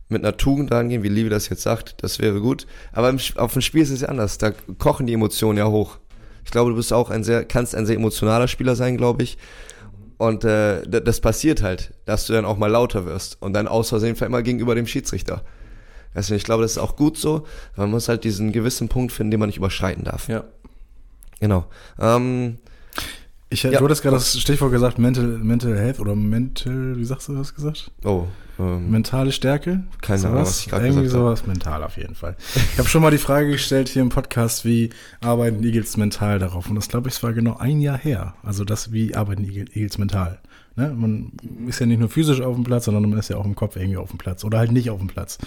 [0.08, 2.66] mit einer Tugend rangehen, wie Liebe das jetzt sagt, das wäre gut.
[2.92, 4.38] Aber im, auf dem Spiel ist es ja anders.
[4.38, 5.98] Da kochen die Emotionen ja hoch.
[6.44, 9.36] Ich glaube, du bist auch ein sehr, kannst ein sehr emotionaler Spieler sein, glaube ich.
[10.18, 13.88] Und äh, das passiert halt, dass du dann auch mal lauter wirst und dann aus
[13.88, 15.42] Versehen vielleicht mal gegenüber dem Schiedsrichter.
[16.14, 17.46] Weißt du, ich glaube, das ist auch gut so.
[17.76, 20.28] Man muss halt diesen gewissen Punkt finden, den man nicht überschreiten darf.
[20.28, 20.44] Ja.
[21.40, 21.66] Genau.
[21.98, 22.58] Ähm,
[23.48, 23.70] Ich, Ja.
[23.78, 27.54] Du hattest gerade das Stichwort gesagt, Mental, Mental Health oder Mental, wie sagst du das
[27.54, 27.90] gesagt?
[28.04, 28.24] oh,
[28.58, 29.84] ähm, Mentale Stärke?
[30.02, 30.60] Keine So Ahnung, was?
[30.60, 31.10] ich gerade Irgendwie habe.
[31.10, 32.36] sowas, mental auf jeden Fall.
[32.72, 36.68] Ich habe schon mal die Frage gestellt hier im Podcast, wie arbeiten Eagles mental darauf?
[36.68, 38.34] Und das glaube ich, es war genau ein Jahr her.
[38.42, 40.40] Also das, wie arbeiten Eagles mental?
[40.74, 40.92] Ne?
[40.96, 41.32] Man
[41.68, 43.76] ist ja nicht nur physisch auf dem Platz, sondern man ist ja auch im Kopf
[43.76, 45.38] irgendwie auf dem Platz oder halt nicht auf dem Platz.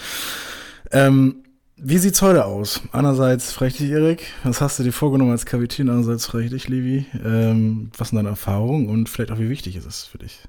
[0.92, 1.44] Ähm,
[1.82, 2.82] wie sieht's heute aus?
[2.92, 5.90] Einerseits frage ich dich, Erik, was hast du dir vorgenommen als Kapitän?
[5.90, 9.76] Andererseits frage ich dich, Levi, ähm, was sind deine Erfahrungen und vielleicht auch, wie wichtig
[9.76, 10.42] ist es für dich?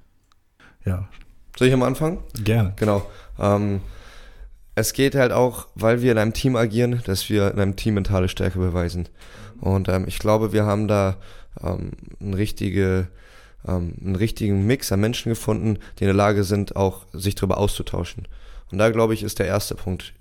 [0.84, 1.08] Ja,
[1.56, 2.18] soll ich am Anfang?
[2.42, 2.72] gerne.
[2.76, 3.08] Genau.
[3.38, 3.80] Ähm,
[4.74, 7.94] es geht halt auch, weil wir in einem Team agieren, dass wir in einem Team
[7.94, 9.08] mentale Stärke beweisen.
[9.60, 11.16] Und ähm, ich glaube, wir haben da
[11.62, 13.08] ähm, eine richtige,
[13.66, 17.58] ähm, einen richtigen Mix an Menschen gefunden, die in der Lage sind, auch sich darüber
[17.58, 18.26] auszutauschen.
[18.72, 20.14] Und da glaube ich, ist der erste Punkt.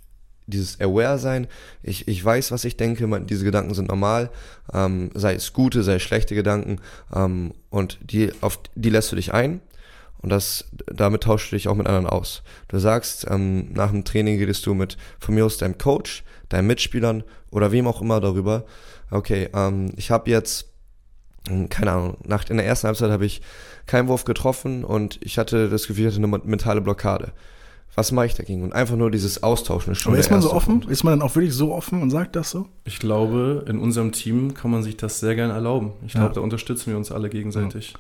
[0.49, 1.47] Dieses Aware-Sein,
[1.83, 4.29] ich, ich weiß, was ich denke, man, diese Gedanken sind normal,
[4.73, 6.79] ähm, sei es gute, sei es schlechte Gedanken,
[7.13, 9.62] ähm, und die, auf die lässt du dich ein
[10.21, 12.43] und das, damit tauschst du dich auch mit anderen aus.
[12.67, 16.67] Du sagst, ähm, nach dem Training redest du mit von mir aus deinem Coach, deinen
[16.67, 18.65] Mitspielern oder wem auch immer darüber.
[19.12, 20.67] Okay, ähm, ich habe jetzt,
[21.47, 23.41] hm, keine Ahnung, nach, in der ersten Halbzeit habe ich
[23.85, 27.31] keinen Wurf getroffen und ich hatte das Gefühl, ich hatte eine mentale Blockade.
[27.99, 28.63] Was mache ich dagegen?
[28.63, 30.79] Und einfach nur dieses Austauschen ist schon Aber ist man so offen?
[30.79, 30.89] Punkt.
[30.89, 32.65] Ist man dann auch wirklich so offen und sagt das so?
[32.85, 35.91] Ich glaube, in unserem Team kann man sich das sehr gern erlauben.
[36.07, 36.21] Ich Ja.
[36.21, 37.93] glaube, da unterstützen wir uns alle gegenseitig.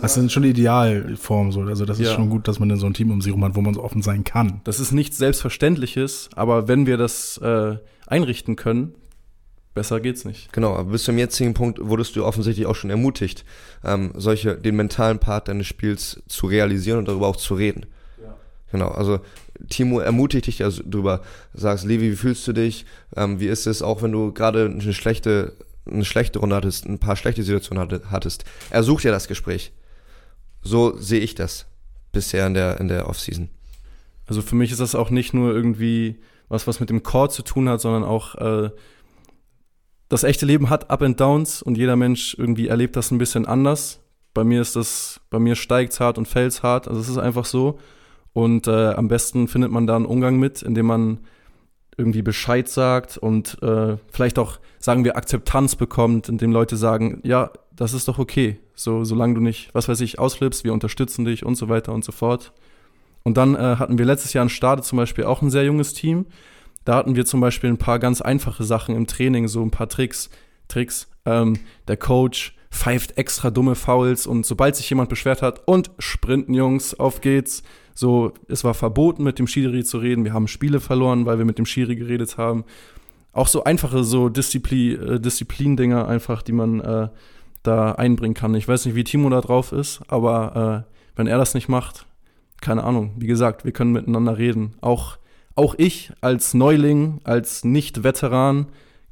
[0.00, 1.60] Das ist schon die Idealform so.
[1.60, 2.14] Also das ist Ja.
[2.16, 3.84] schon gut, dass man dann so ein Team um sich herum hat, wo man so
[3.84, 4.60] offen sein kann.
[4.64, 7.76] Das ist nichts Selbstverständliches, aber wenn wir das äh,
[8.08, 8.94] einrichten können,
[9.72, 10.52] besser geht's nicht.
[10.52, 13.44] Genau, aber bis zum jetzigen Punkt wurdest du offensichtlich auch schon ermutigt,
[13.84, 17.86] ähm, solche, den mentalen Part deines Spiels zu realisieren und darüber auch zu reden.
[18.20, 18.34] Ja.
[18.72, 19.20] Genau, also
[19.68, 22.86] Timo ermutigt dich also drüber, sagst, Levi, wie fühlst du dich?
[23.16, 25.52] Ähm, wie ist es, auch wenn du gerade eine schlechte,
[25.86, 28.44] eine schlechte Runde hattest, ein paar schlechte Situationen hatte, hattest?
[28.70, 29.72] Er sucht ja das Gespräch.
[30.62, 31.66] So sehe ich das
[32.12, 33.48] bisher in der, in der Offseason.
[34.26, 37.42] Also für mich ist das auch nicht nur irgendwie was, was mit dem Core zu
[37.42, 38.70] tun hat, sondern auch äh,
[40.08, 43.46] das echte Leben hat Up and Downs und jeder Mensch irgendwie erlebt das ein bisschen
[43.46, 44.00] anders.
[44.32, 46.88] Bei mir ist das, bei mir steigt's hart und fällt's hart.
[46.88, 47.78] Also es ist einfach so.
[48.34, 51.20] Und äh, am besten findet man da einen Umgang mit, indem man
[51.96, 57.52] irgendwie Bescheid sagt und äh, vielleicht auch, sagen wir, Akzeptanz bekommt, indem Leute sagen, ja,
[57.70, 58.58] das ist doch okay.
[58.74, 62.04] So, solange du nicht, was weiß ich, ausflippst, wir unterstützen dich und so weiter und
[62.04, 62.52] so fort.
[63.22, 65.94] Und dann äh, hatten wir letztes Jahr in Stade zum Beispiel auch ein sehr junges
[65.94, 66.26] Team.
[66.84, 69.88] Da hatten wir zum Beispiel ein paar ganz einfache Sachen im Training, so ein paar
[69.88, 70.28] Tricks.
[70.68, 71.08] Tricks.
[71.24, 76.52] Ähm, der Coach pfeift extra dumme Fouls und sobald sich jemand beschwert hat und sprinten
[76.52, 77.62] Jungs, auf geht's.
[77.94, 80.24] So, es war verboten, mit dem Schiri zu reden.
[80.24, 82.64] Wir haben Spiele verloren, weil wir mit dem Schiri geredet haben.
[83.32, 87.08] Auch so einfache so Disziplin, äh, Disziplin-Dinger einfach, die man äh,
[87.62, 88.54] da einbringen kann.
[88.54, 92.06] Ich weiß nicht, wie Timo da drauf ist, aber äh, wenn er das nicht macht,
[92.60, 93.12] keine Ahnung.
[93.16, 94.74] Wie gesagt, wir können miteinander reden.
[94.80, 95.18] Auch,
[95.54, 98.66] auch ich als Neuling, als Nicht-Veteran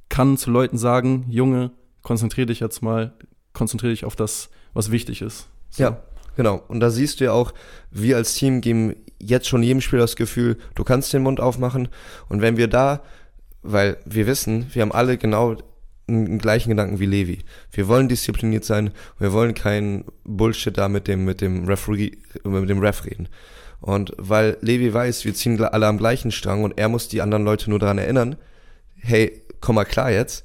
[0.09, 1.71] kann zu Leuten sagen, Junge,
[2.03, 3.13] konzentrier dich jetzt mal,
[3.53, 5.49] konzentrier dich auf das, was wichtig ist.
[5.71, 5.85] So.
[5.85, 6.03] Ja,
[6.37, 6.63] genau.
[6.69, 7.53] Und da siehst du ja auch,
[7.91, 11.89] wir als Team geben jetzt schon jedem Spieler das Gefühl, du kannst den Mund aufmachen.
[12.29, 13.03] Und wenn wir da,
[13.63, 15.57] weil wir wissen, wir haben alle genau
[16.09, 17.39] den gleichen Gedanken wie Levi.
[17.71, 22.13] Wir wollen diszipliniert sein, wir wollen keinen Bullshit da mit dem, mit dem Referee,
[22.45, 23.29] mit dem Ref reden.
[23.81, 27.45] Und weil Levi weiß, wir ziehen alle am gleichen Strang und er muss die anderen
[27.45, 28.37] Leute nur daran erinnern,
[28.97, 30.45] hey, komm mal klar jetzt.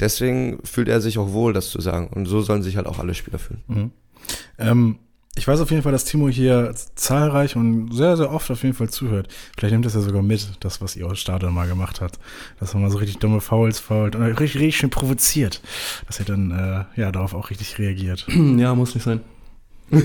[0.00, 2.08] Deswegen fühlt er sich auch wohl, das zu sagen.
[2.08, 3.62] Und so sollen sich halt auch alle Spieler fühlen.
[3.68, 3.90] Mhm.
[4.58, 4.98] Ähm,
[5.36, 8.74] ich weiß auf jeden Fall, dass Timo hier zahlreich und sehr, sehr oft auf jeden
[8.74, 9.28] Fall zuhört.
[9.56, 12.18] Vielleicht nimmt das ja sogar mit, das, was ihr aus Stadion mal gemacht habt.
[12.60, 15.60] Dass man mal so richtig dumme Fouls fault und richtig, richtig schön provoziert.
[16.06, 16.50] Dass ihr dann,
[16.96, 18.26] äh, ja, darauf auch richtig reagiert.
[18.56, 19.20] ja, muss nicht sein.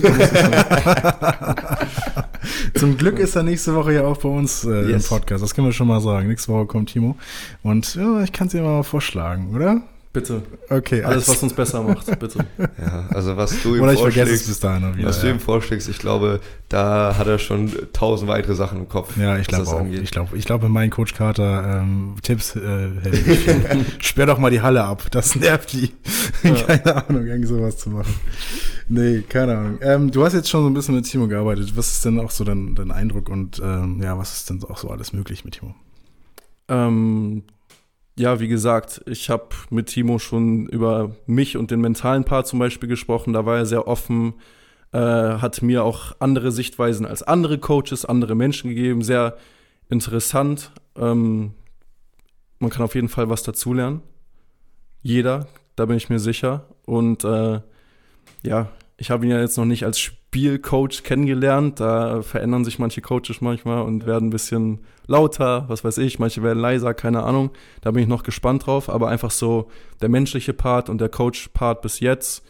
[2.75, 5.03] Zum Glück ist er nächste Woche ja auch bei uns äh, Yes.
[5.03, 5.43] im Podcast.
[5.43, 6.27] Das können wir schon mal sagen.
[6.27, 7.15] Nächste Woche kommt Timo.
[7.63, 9.81] Und ja, ich kann es dir mal vorschlagen, oder?
[10.11, 10.41] Bitte.
[10.69, 12.39] Okay, Alles, was uns besser macht, bitte.
[12.57, 15.07] Ja, also was du ihm Oder ich vergesse es vorschlägst, bis dahin wieder.
[15.07, 15.33] was du ja.
[15.33, 19.15] ihm vorschlägst, ich glaube, da hat er schon tausend weitere Sachen im Kopf.
[19.17, 19.81] Ja, ich glaube auch.
[19.81, 20.01] angeht.
[20.01, 22.89] Ich glaube, ich glaube, mein Coach Carter ähm, Tipps äh.
[23.99, 25.03] Sperr doch mal die Halle ab.
[25.11, 25.91] Das nervt die.
[26.67, 28.13] keine Ahnung, irgend sowas zu machen.
[28.87, 29.77] Nee, keine Ahnung.
[29.81, 31.73] Ähm, du hast jetzt schon so ein bisschen mit Timo gearbeitet.
[31.75, 34.79] Was ist denn auch so dein, dein Eindruck und ähm, ja, was ist denn auch
[34.79, 35.75] so alles möglich mit Timo?
[36.67, 37.43] Ähm,
[38.19, 42.59] ja, wie gesagt, ich habe mit Timo schon über mich und den mentalen Part zum
[42.59, 43.31] Beispiel gesprochen.
[43.31, 44.33] Da war er sehr offen,
[44.91, 49.37] äh, hat mir auch andere Sichtweisen als andere Coaches, andere Menschen gegeben, sehr
[49.87, 50.73] interessant.
[50.97, 51.53] Ähm,
[52.59, 54.01] man kann auf jeden Fall was dazulernen.
[55.01, 56.65] Jeder, da bin ich mir sicher.
[56.85, 57.61] Und äh,
[58.43, 58.67] ja,
[58.99, 61.79] ich habe ihn ja jetzt noch nicht als Spielcoach kennengelernt.
[61.79, 66.19] Da verändern sich manche Coaches manchmal und werden ein bisschen lauter, was weiß ich.
[66.19, 67.51] Manche werden leiser, keine Ahnung.
[67.79, 68.89] Da bin ich noch gespannt drauf.
[68.89, 69.69] Aber einfach so
[70.01, 72.45] der menschliche Part und der Coach-Part bis jetzt.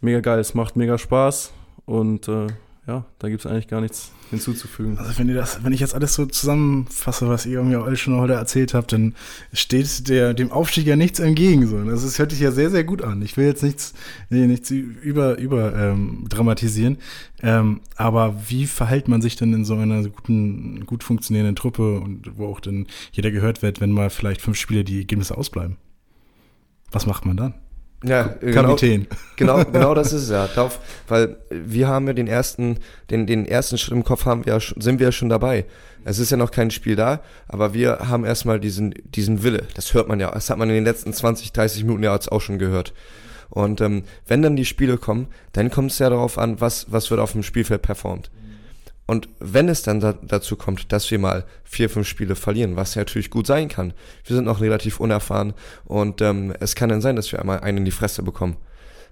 [0.00, 1.52] Mega geil, es macht mega Spaß.
[1.84, 2.46] Und äh,
[2.86, 4.96] ja, da gibt es eigentlich gar nichts hinzuzufügen.
[4.96, 8.16] Also wenn ihr das, wenn ich jetzt alles so zusammenfasse, was ihr mir alle schon
[8.16, 9.16] heute erzählt habt, dann
[9.52, 11.66] steht der, dem Aufstieg ja nichts entgegen.
[11.66, 11.82] So.
[11.82, 13.22] Das ist, hört sich ja sehr, sehr gut an.
[13.22, 13.92] Ich will jetzt nichts,
[14.30, 16.98] nee, nichts über, über ähm, dramatisieren.
[17.42, 22.38] Ähm, aber wie verhält man sich denn in so einer guten, gut funktionierenden Truppe und
[22.38, 25.76] wo auch dann jeder gehört wird, wenn mal vielleicht fünf Spiele die Ergebnisse ausbleiben?
[26.92, 27.54] Was macht man dann?
[28.04, 29.06] Ja, Kapitän.
[29.36, 30.48] Genau, genau, genau das ist es ja.
[30.54, 32.78] Darauf, weil wir haben ja den ersten,
[33.10, 35.64] den, den ersten Schritt im Kopf haben wir ja, sind wir ja schon dabei.
[36.04, 39.64] Es ist ja noch kein Spiel da, aber wir haben erstmal diesen, diesen Wille.
[39.74, 40.30] Das hört man ja.
[40.30, 42.92] Das hat man in den letzten 20, 30 Minuten ja jetzt auch schon gehört.
[43.50, 47.10] Und ähm, wenn dann die Spiele kommen, dann kommt es ja darauf an, was, was
[47.10, 48.30] wird auf dem Spielfeld performt.
[49.06, 52.94] Und wenn es dann da, dazu kommt, dass wir mal vier, fünf Spiele verlieren, was
[52.96, 53.92] ja natürlich gut sein kann,
[54.24, 57.78] wir sind noch relativ unerfahren und ähm, es kann dann sein, dass wir einmal einen
[57.78, 58.56] in die Fresse bekommen.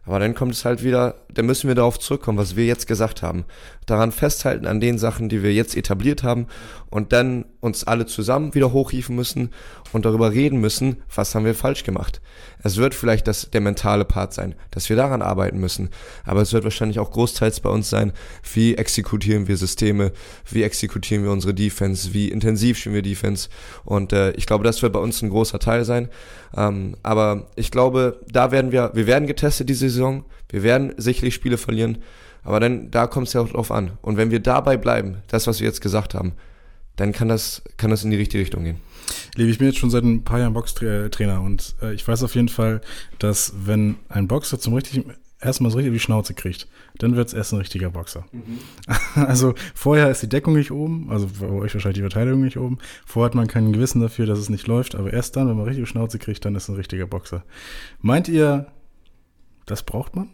[0.07, 3.22] Aber dann kommt es halt wieder, dann müssen wir darauf zurückkommen, was wir jetzt gesagt
[3.22, 3.44] haben.
[3.87, 6.47] Daran festhalten an den Sachen, die wir jetzt etabliert haben
[6.90, 9.51] und dann uns alle zusammen wieder hochhieven müssen
[9.92, 12.20] und darüber reden müssen, was haben wir falsch gemacht.
[12.62, 15.90] Es wird vielleicht das, der mentale Part sein, dass wir daran arbeiten müssen.
[16.25, 18.12] Aber es wird wahrscheinlich auch großteils bei uns sein,
[18.53, 20.12] wie exekutieren wir Systeme,
[20.51, 23.49] wie exekutieren wir unsere Defense, wie intensiv spielen wir Defense.
[23.85, 26.09] Und äh, ich glaube, das wird bei uns ein großer Teil sein.
[26.57, 30.25] Ähm, aber ich glaube, da werden wir, wir werden getestet diese Saison.
[30.49, 31.99] Wir werden sicherlich Spiele verlieren.
[32.44, 33.92] Aber dann, da kommt es ja auch drauf an.
[34.02, 36.33] Und wenn wir dabei bleiben, das, was wir jetzt gesagt haben,
[36.96, 38.76] dann kann das, kann das in die richtige Richtung gehen.
[39.35, 42.35] Liebe, ich bin jetzt schon seit ein paar Jahren Boxtrainer und äh, ich weiß auf
[42.35, 42.80] jeden Fall,
[43.18, 46.66] dass wenn ein Boxer zum richtigen erstmal so richtig die Schnauze kriegt,
[46.98, 48.24] dann wird es erst ein richtiger Boxer.
[48.33, 48.59] Mhm.
[49.26, 52.78] Also vorher ist die Deckung nicht oben, also bei euch wahrscheinlich die Verteidigung nicht oben.
[53.07, 55.66] Vorher hat man kein Gewissen dafür, dass es nicht läuft, aber erst dann, wenn man
[55.66, 57.44] richtig die Schnauze kriegt, dann ist ein richtiger Boxer.
[58.00, 58.66] Meint ihr,
[59.66, 60.30] das braucht man?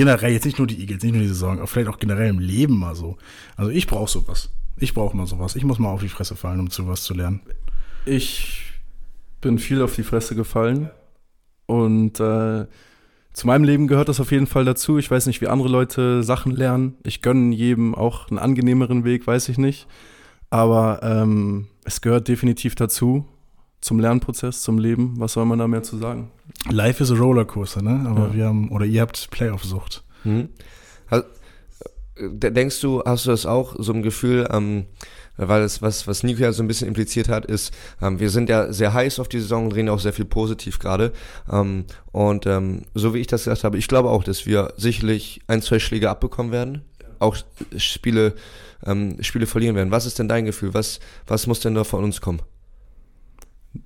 [0.00, 2.38] Generell, jetzt nicht nur die Eagles, nicht nur die Saison, aber vielleicht auch generell im
[2.38, 3.18] Leben mal so.
[3.54, 4.48] Also ich brauche sowas.
[4.78, 5.56] Ich brauche mal sowas.
[5.56, 7.42] Ich muss mal auf die Fresse fallen, um zu was zu lernen.
[8.06, 8.62] Ich
[9.42, 10.88] bin viel auf die Fresse gefallen
[11.66, 12.64] und äh,
[13.34, 14.96] zu meinem Leben gehört das auf jeden Fall dazu.
[14.96, 16.94] Ich weiß nicht, wie andere Leute Sachen lernen.
[17.02, 19.86] Ich gönne jedem auch einen angenehmeren Weg, weiß ich nicht.
[20.48, 23.26] Aber ähm, es gehört definitiv dazu,
[23.80, 25.14] zum Lernprozess, zum Leben.
[25.18, 26.30] Was soll man da mehr zu sagen?
[26.70, 28.06] Life is a Rollercoaster, ne?
[28.08, 28.34] Aber ja.
[28.34, 30.04] wir haben, oder ihr habt Playoff-Sucht.
[30.24, 30.50] Mhm.
[31.10, 31.22] Äh,
[32.16, 34.84] denkst du, hast du das auch, so ein Gefühl, ähm,
[35.36, 38.50] weil es, was, was Nico ja so ein bisschen impliziert hat, ist, ähm, wir sind
[38.50, 41.12] ja sehr heiß auf die Saison und reden auch sehr viel positiv gerade.
[41.50, 45.40] Ähm, und ähm, so wie ich das gesagt habe, ich glaube auch, dass wir sicherlich
[45.46, 46.82] ein, zwei Schläge abbekommen werden,
[47.18, 47.36] auch
[47.76, 48.34] Spiele,
[48.84, 49.90] ähm, Spiele verlieren werden.
[49.90, 50.74] Was ist denn dein Gefühl?
[50.74, 52.42] Was, was muss denn da von uns kommen?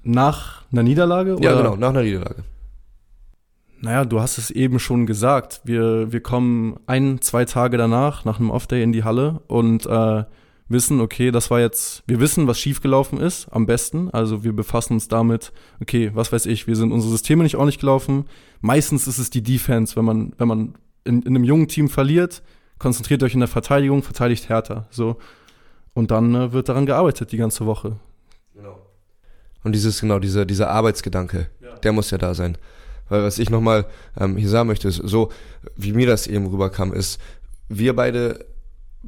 [0.02, 1.36] Nach einer Niederlage?
[1.36, 1.42] Oder?
[1.42, 2.44] Ja, genau, nach einer Niederlage.
[3.80, 5.60] Naja, du hast es eben schon gesagt.
[5.64, 10.24] Wir, wir kommen ein, zwei Tage danach, nach einem Off-Day in die Halle und äh,
[10.68, 14.08] wissen, okay, das war jetzt, wir wissen, was schiefgelaufen ist, am besten.
[14.10, 17.78] Also wir befassen uns damit, okay, was weiß ich, wir sind unsere Systeme nicht ordentlich
[17.78, 18.24] gelaufen.
[18.62, 22.42] Meistens ist es die Defense, wenn man, wenn man in, in einem jungen Team verliert,
[22.78, 24.86] konzentriert euch in der Verteidigung, verteidigt härter.
[24.90, 25.18] So.
[25.92, 27.96] Und dann äh, wird daran gearbeitet die ganze Woche.
[29.64, 31.74] Und dieses, genau, dieser, dieser Arbeitsgedanke, ja.
[31.76, 32.56] der muss ja da sein.
[33.08, 33.86] Weil was ich nochmal
[34.18, 35.30] ähm, hier sagen möchte, ist, so
[35.76, 37.20] wie mir das eben rüberkam, ist,
[37.68, 38.44] wir beide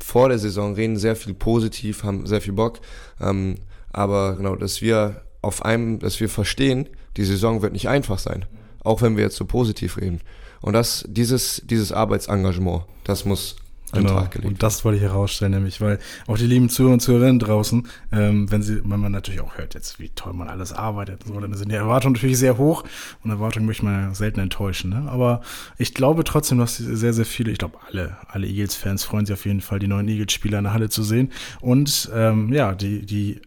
[0.03, 2.81] vor der Saison reden sehr viel positiv, haben sehr viel Bock.
[3.21, 3.57] Ähm,
[3.91, 8.45] aber genau, dass wir auf einem, dass wir verstehen, die Saison wird nicht einfach sein.
[8.81, 10.21] Auch wenn wir jetzt so positiv reden.
[10.61, 13.57] Und das, dieses, dieses Arbeitsengagement, das muss
[13.93, 14.29] genau.
[14.43, 18.51] Und das wollte ich herausstellen, nämlich, weil auch die lieben Zuhörer und Zuhörerinnen draußen, ähm,
[18.51, 21.55] wenn sie, wenn man natürlich auch hört, jetzt wie toll man alles arbeitet, so, dann
[21.55, 22.85] sind die Erwartungen natürlich sehr hoch
[23.23, 24.91] und Erwartungen möchte man ja selten enttäuschen.
[24.91, 25.11] Ne?
[25.11, 25.43] Aber
[25.79, 29.47] ich glaube trotzdem, dass sehr, sehr viele, ich glaube alle, alle Eagles-Fans freuen sich auf
[29.47, 33.41] jeden Fall, die neuen Eagles-Spieler in der Halle zu sehen und ähm, ja, die, die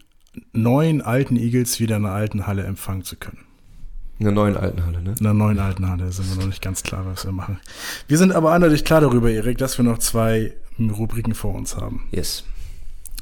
[0.54, 3.49] neuen alten Eagles wieder in der alten Halle empfangen zu können.
[4.20, 5.16] In der neuen alten Halle, ne?
[5.18, 7.58] In der neuen alten Halle sind wir noch nicht ganz klar, was wir machen.
[8.10, 12.06] Wir sind aber eindeutig klar darüber, Erik, dass wir noch zwei Rubriken vor uns haben.
[12.12, 12.44] Yes.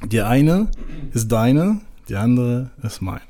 [0.04, 0.70] Die eine
[1.14, 3.22] ist deine, die andere ist meine.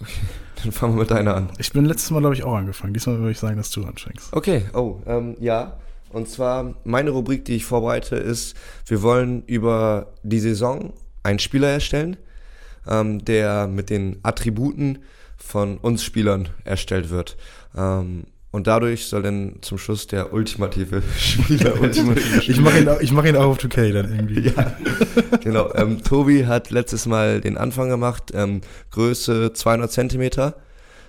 [0.00, 0.10] Okay,
[0.64, 1.48] dann fangen wir mit deiner an.
[1.58, 2.92] Ich bin letztes Mal, glaube ich, auch angefangen.
[2.92, 4.32] Diesmal würde ich sagen, dass du anfängst.
[4.32, 5.78] Okay, oh, ähm, ja.
[6.10, 8.56] Und zwar, meine Rubrik, die ich vorbereite, ist,
[8.86, 12.16] wir wollen über die Saison einen Spieler erstellen,
[12.86, 14.98] ähm, der mit den Attributen
[15.44, 17.36] von uns Spielern erstellt wird.
[17.76, 23.00] Ähm, und dadurch soll dann zum Schluss der ultimative Spieler, ultimative Ich mache ihn, auch-
[23.00, 24.40] ich mach ihn auch auf 2K dann irgendwie.
[24.50, 24.76] ja,
[25.42, 25.72] genau.
[25.74, 28.30] Ähm, Tobi hat letztes Mal den Anfang gemacht.
[28.34, 30.54] Ähm, Größe 200 Zentimeter,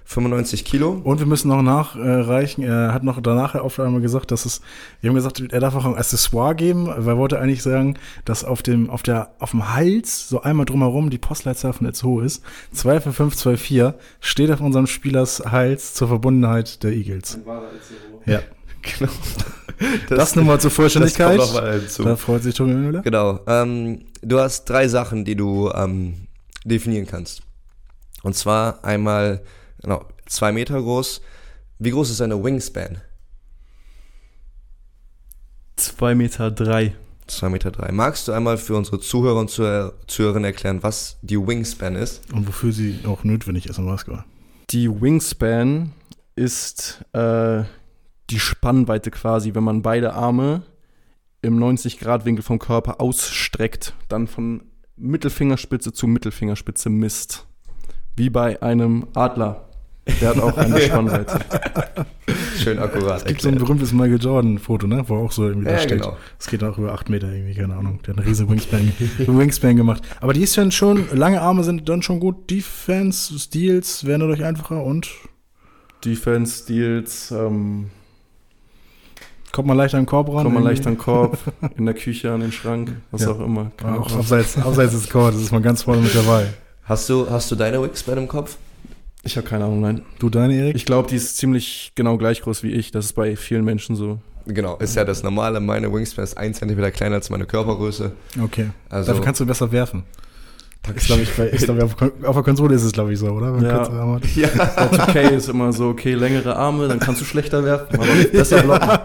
[0.05, 0.91] 95 Kilo.
[1.03, 4.61] Und wir müssen noch nachreichen, er hat noch danach auf einmal gesagt, dass es,
[5.01, 8.43] wir haben gesagt, er darf auch ein Accessoire geben, weil er wollte eigentlich sagen, dass
[8.43, 12.43] auf dem, auf der, auf dem Hals, so einmal drumherum, die Postleitzahl von Itzehoe ist,
[12.73, 17.39] 24524, steht auf unserem Spielers Hals zur Verbundenheit der Eagles.
[18.25, 18.41] Ja.
[18.99, 19.13] Genau.
[20.09, 21.39] Das, nur mal zur Vollständigkeit.
[21.39, 22.03] Das kommt mal hinzu.
[22.03, 23.01] Da freut sich Tobi Müller.
[23.01, 23.39] Genau.
[23.47, 26.27] Ähm, du hast drei Sachen, die du ähm,
[26.65, 27.43] definieren kannst.
[28.23, 29.41] Und zwar einmal,
[29.83, 31.21] genau, zwei Meter groß.
[31.79, 33.01] Wie groß ist deine Wingspan?
[35.75, 36.95] 2 Meter drei.
[37.27, 37.91] Zwei Meter drei.
[37.91, 42.21] Magst du einmal für unsere Zuhörer und Zuhör- Zuhörerinnen erklären, was die Wingspan ist?
[42.33, 44.23] Und wofür sie auch notwendig ist im Basketball.
[44.69, 45.91] Die Wingspan
[46.35, 47.63] ist äh,
[48.29, 50.63] die Spannweite quasi, wenn man beide Arme
[51.41, 54.63] im 90-Grad-Winkel vom Körper ausstreckt, dann von
[54.95, 57.45] Mittelfingerspitze zu Mittelfingerspitze misst.
[58.15, 59.69] Wie bei einem Adler.
[60.21, 61.39] Der hat auch eine Spannweite.
[62.61, 63.17] Schön akkurat.
[63.21, 65.03] Es gibt so ein berühmtes Michael Jordan-Foto, ne?
[65.07, 66.01] Wo auch so irgendwie da Ja, steht.
[66.01, 66.17] genau.
[66.39, 67.99] Es geht auch über acht Meter irgendwie, keine Ahnung.
[68.05, 70.03] Der hat eine riesige Wingspan, Wingspan gemacht.
[70.19, 72.49] Aber die ist dann schon, lange Arme sind dann schon gut.
[72.49, 75.09] Defense, Steals werden dadurch einfacher und
[76.03, 77.89] Defense, Steals, ähm,
[79.53, 80.43] kommt man leichter in den Korb ran.
[80.43, 80.69] kommt man irgendwie.
[80.75, 81.37] leicht an den Korb,
[81.77, 83.29] in der Küche, an den Schrank, was Ja.
[83.31, 83.71] auch immer.
[83.83, 86.47] Auch abseits, abseits des Korb, das ist man ganz vorne mit dabei.
[86.83, 88.57] Hast du, hast du deine Wingspan im Kopf?
[89.23, 90.01] Ich habe keine Ahnung, nein.
[90.19, 90.75] Du deine, Erik?
[90.75, 92.91] Ich glaube, die ist ziemlich genau gleich groß wie ich.
[92.91, 94.19] Das ist bei vielen Menschen so.
[94.45, 95.61] Genau, ist ja das Normale.
[95.61, 98.11] Meine Wingspan ist ein Zentimeter kleiner als meine Körpergröße.
[98.41, 98.71] Okay.
[98.89, 100.03] Also, Dafür kannst du besser werfen.
[100.93, 103.19] Ist, glaub ich, bei, ist, glaub ich, auf, auf der Konsole ist es, glaube ich,
[103.19, 103.55] so, oder?
[103.55, 103.63] Wenn
[104.35, 104.49] Ja.
[104.49, 108.61] Bei 2K ist immer so, okay, längere Arme, dann kannst du schlechter werfen, aber besser
[108.63, 108.89] blocken.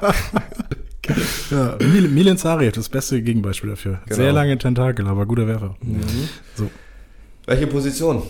[1.51, 3.99] Ja, Mil Milan Zariev, das beste Gegenbeispiel dafür.
[4.05, 4.17] Genau.
[4.17, 5.75] Sehr lange Tentakel, aber guter Werfer.
[5.81, 6.69] Mhm.
[7.47, 8.25] Welche Position?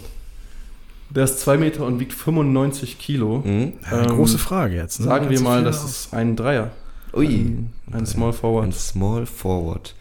[1.11, 3.43] Der ist 2 Meter und wiegt 95 Kilo.
[3.45, 3.75] Mhm.
[3.91, 5.01] Ja, Ähm, große Frage jetzt.
[5.01, 5.07] Ne?
[5.07, 6.71] Sagen wir mal, das ist ein Dreier.
[7.15, 7.27] Ui.
[7.27, 8.75] Ein, ein Small Ein Forward.
[8.75, 9.95] Small Forward.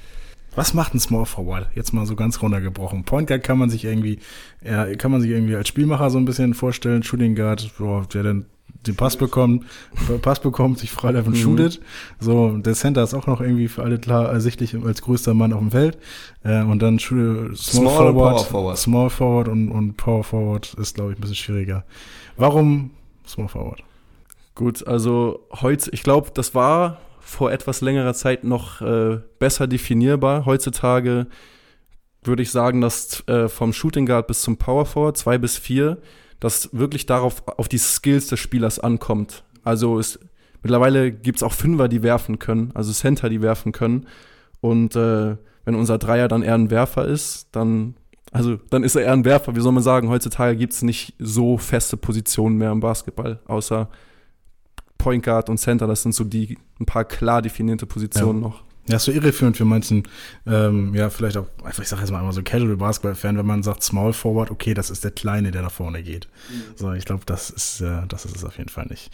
[0.55, 1.69] Was macht ein Small Forward?
[1.75, 3.03] Jetzt mal so ganz runtergebrochen.
[3.03, 4.19] Point Guard kann man sich irgendwie,
[4.65, 7.03] ja, kann man sich irgendwie als Spielmacher so ein bisschen vorstellen.
[7.03, 8.45] Shooting Guard, boah, der dann
[8.85, 9.65] den Pass bekommt,
[10.21, 11.37] Pass bekommt, sich freiläuft und Mhm.
[11.41, 11.81] shootet.
[12.19, 15.59] So, der Center ist auch noch irgendwie für alle klar ersichtlich als größter Mann auf
[15.59, 15.97] dem Feld.
[16.43, 18.77] Äh, und dann Small, Small Forward, Power Forward.
[18.77, 21.83] Small Forward und, und Power Forward ist, glaube ich, ein bisschen schwieriger.
[22.37, 22.91] Warum
[23.25, 23.83] Small Forward?
[24.55, 30.45] Gut, also heute, ich glaube, das war vor etwas längerer Zeit noch äh, besser definierbar.
[30.45, 31.27] Heutzutage
[32.23, 35.97] würde ich sagen, dass äh, vom Shooting Guard bis zum Power Forward, zwei bis vier,
[36.39, 39.43] das wirklich darauf, auf die Skills des Spielers ankommt.
[39.63, 40.19] Also es,
[40.61, 44.07] mittlerweile gibt es auch Fünfer, die werfen können, also Center, die werfen können.
[44.61, 47.95] Und äh, wenn unser Dreier dann eher ein Werfer ist, dann,
[48.31, 49.55] also dann ist er eher ein Werfer.
[49.55, 53.89] Wie soll man sagen, heutzutage gibt es nicht so feste Positionen mehr im Basketball, außer
[54.97, 58.63] Point Guard und Center, das sind so die ein paar klar definierte Positionen noch.
[58.89, 60.03] Ja, ist so irreführend für manchen,
[60.45, 63.61] ähm, ja, vielleicht auch, einfach, ich sage jetzt mal einmal so Casual Basketball-Fan, wenn man
[63.61, 66.27] sagt Small Forward, okay, das ist der Kleine, der nach vorne geht.
[66.75, 69.11] So, ich glaube, das ist, äh, das ist es auf jeden Fall nicht.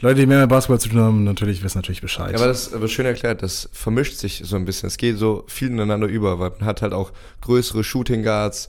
[0.00, 2.32] Leute, die mehr mit Basketball zu tun haben, natürlich wissen natürlich Bescheid.
[2.32, 4.88] Ja, aber das aber schön erklärt, das vermischt sich so ein bisschen.
[4.88, 8.68] Es geht so viel ineinander über, weil man hat halt auch größere Shooting Guards,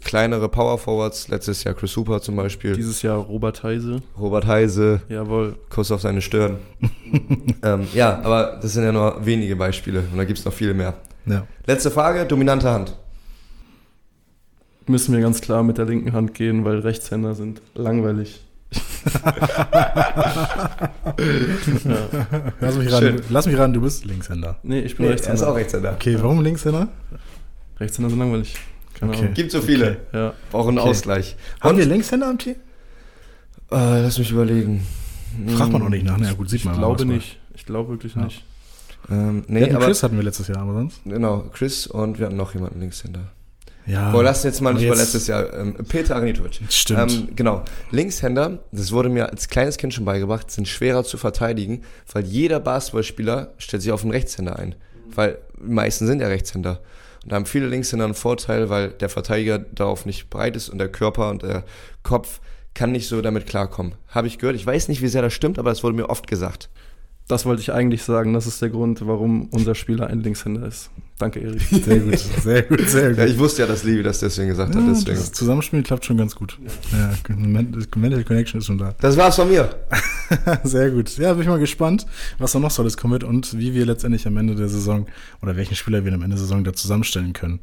[0.00, 4.00] kleinere Power Forwards, letztes Jahr Chris Hooper zum Beispiel, Dieses Jahr Robert Heise.
[4.18, 5.56] Robert Heise, Jawohl.
[5.70, 6.56] Kuss auf seine Stirn.
[7.62, 10.94] ähm, ja, aber das sind ja nur wenige Beispiele und da gibt's noch viele mehr.
[11.26, 11.46] ja.
[11.66, 12.96] Letzte Frage, dominante Hand.
[14.86, 18.40] Müssen wir ganz klar mit der linken Hand gehen, weil Rechtshänder sind langweilig.
[22.60, 24.58] Lass mich ran, lass mich ran, du bist Linkshänder.
[24.62, 25.50] Nee, ich bin Nee, er ist Rechtshänder.
[25.50, 25.92] auch Rechtshänder.
[25.92, 26.88] Okay, warum Linkshänder?
[27.78, 28.54] Rechtshänder sind langweilig.
[28.98, 29.28] Keine Okay.
[29.34, 29.90] Gibt so viele.
[29.92, 29.98] Okay.
[30.12, 30.34] Ja.
[30.50, 30.90] Brauchen einen Okay.
[30.90, 31.36] Ausgleich.
[31.60, 32.56] Haben Und- wir Linkshänder am Team?
[33.70, 34.86] Äh, lass mich überlegen.
[35.56, 36.76] Fragt man auch nicht nach, na ja, gut, sieht Ich man.
[36.76, 37.16] glaube Basketball.
[37.16, 37.38] nicht.
[37.54, 38.24] Ich glaube wirklich Ja.
[38.24, 38.44] nicht.
[39.10, 41.00] Ähm, Nee, hatten aber Chris hatten wir letztes Jahr, aber sonst?
[41.04, 43.30] genau, Chris und wir hatten noch jemanden Linkshänder.
[43.86, 44.12] Ja.
[44.12, 45.52] Boah, lass jetzt mal nicht über jetzt- letztes Jahr.
[45.52, 46.60] Ähm, Peter Agnitovic.
[46.70, 47.12] Stimmt.
[47.12, 47.64] Ähm, genau.
[47.90, 51.82] Linkshänder, das wurde mir als kleines Kind schon beigebracht, sind schwerer zu verteidigen,
[52.12, 54.74] weil jeder Basketballspieler stellt sich auf einen Rechtshänder ein.
[55.14, 56.80] Weil die meisten sind ja Rechtshänder.
[57.24, 60.78] Und da haben viele Linkshänder einen Vorteil, weil der Verteidiger darauf nicht bereit ist und
[60.78, 61.64] der Körper und der
[62.02, 62.40] Kopf
[62.74, 63.94] kann nicht so damit klarkommen.
[64.08, 64.56] Habe ich gehört.
[64.56, 66.68] Ich weiß nicht, wie sehr das stimmt, aber es wurde mir oft gesagt.
[67.26, 68.34] Das wollte ich eigentlich sagen.
[68.34, 70.90] Das ist der Grund, warum unser Spieler ein Linkshänder ist.
[71.18, 71.62] Danke, Erik.
[71.62, 73.18] Sehr gut, sehr gut, sehr gut.
[73.18, 74.82] Ja, ich wusste ja, dass Levi das deswegen gesagt hat.
[74.82, 75.16] Ja, Deswegen.
[75.16, 76.58] das Zusammenspiel klappt schon ganz gut.
[76.92, 78.94] Ja, Mental Connection ist schon da.
[79.00, 79.70] Das war's von mir.
[80.64, 81.16] Sehr gut.
[81.16, 82.04] Ja, bin ich mal gespannt,
[82.38, 85.06] was da noch so alles kommt und wie wir letztendlich am Ende der Saison
[85.40, 87.60] oder welchen Spieler wir am Ende der Saison da zusammenstellen können.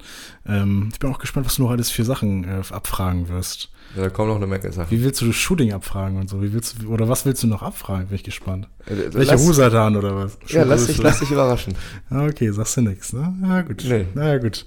[0.48, 3.70] Ähm, ich bin auch gespannt, was du noch alles für Sachen äh, abfragen wirst.
[3.96, 4.90] Ja, da kommen noch eine Menge Sachen.
[4.92, 6.42] Wie willst du das Shooting abfragen und so?
[6.42, 8.08] Wie willst du, oder was willst du noch abfragen?
[8.08, 8.68] Bin ich gespannt.
[8.86, 10.38] Äh, Welcher lass- Husatan oder was?
[10.48, 11.74] Ja, lass dich, lass dich überraschen.
[12.10, 13.34] Ah, Okay, sagst du nix, ne?
[13.42, 13.84] Na gut.
[13.88, 14.06] Nee.
[14.14, 14.66] Na gut.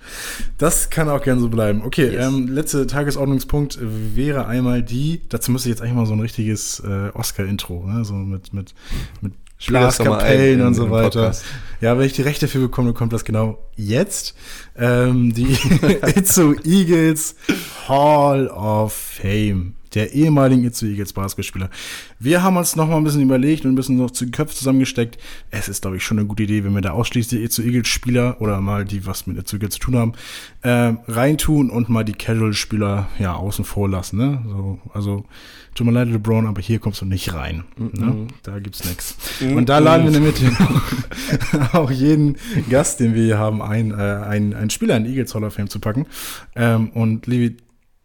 [0.59, 1.83] Das kann auch gern so bleiben.
[1.85, 2.27] Okay, Yes.
[2.27, 6.81] ähm, letzter Tagesordnungspunkt wäre einmal die, dazu müsste ich jetzt eigentlich mal so ein richtiges
[6.81, 8.05] äh, Oscar-Intro, ne?
[8.05, 8.75] So mit, mit,
[9.23, 9.33] mit
[9.67, 11.05] Blaskapellen und so weiter.
[11.29, 11.45] Podcast.
[11.85, 14.35] Ja, wenn ich die Rechte dafür bekomme, kommt das genau jetzt.
[14.75, 15.53] Ähm, die
[16.17, 17.37] Itzu Eagles
[17.87, 19.75] Hall of Fame.
[19.95, 21.71] Der ehemaligen Itzu Eagles Basketballspieler.
[22.19, 25.19] Wir haben uns noch mal ein bisschen überlegt und ein bisschen noch zu Köpfen zusammengesteckt.
[25.51, 28.41] Es ist, glaube ich, schon eine gute Idee, wenn wir da ausschließlich Itzu Eagles Spieler
[28.41, 30.13] oder mal die, was mit Itzu Eagles zu tun haben,
[30.63, 34.19] ähm, reintun und mal die Casual-Spieler ja außen vor lassen.
[34.19, 34.43] Ne?
[34.49, 35.25] So, also,
[35.75, 37.65] tut mir leid, LeBron, aber hier kommst du nicht rein.
[37.77, 38.27] Ne?
[38.43, 39.17] Da gibt's nix.
[39.41, 40.57] Und da laden wir nämlich den,
[41.73, 42.37] auch jeden
[42.71, 45.69] Gast, den wir hier haben, ein, äh, ein, ein Spieler in Eagles Hall of Fame
[45.69, 46.07] zu packen.
[46.55, 47.57] Ähm, und Levi,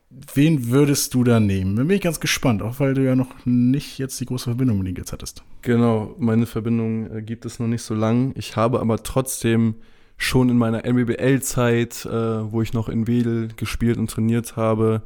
[0.09, 1.75] wen würdest du da nehmen?
[1.75, 4.87] Bin ich ganz gespannt, auch weil du ja noch nicht jetzt die große Verbindung mit
[4.87, 5.43] den Eagles hattest.
[5.61, 8.33] Genau, meine Verbindung äh, gibt es noch nicht so lang.
[8.35, 9.75] Ich habe aber trotzdem
[10.17, 15.03] schon in meiner MBBL-Zeit, äh, wo ich noch in Wedel gespielt und trainiert habe,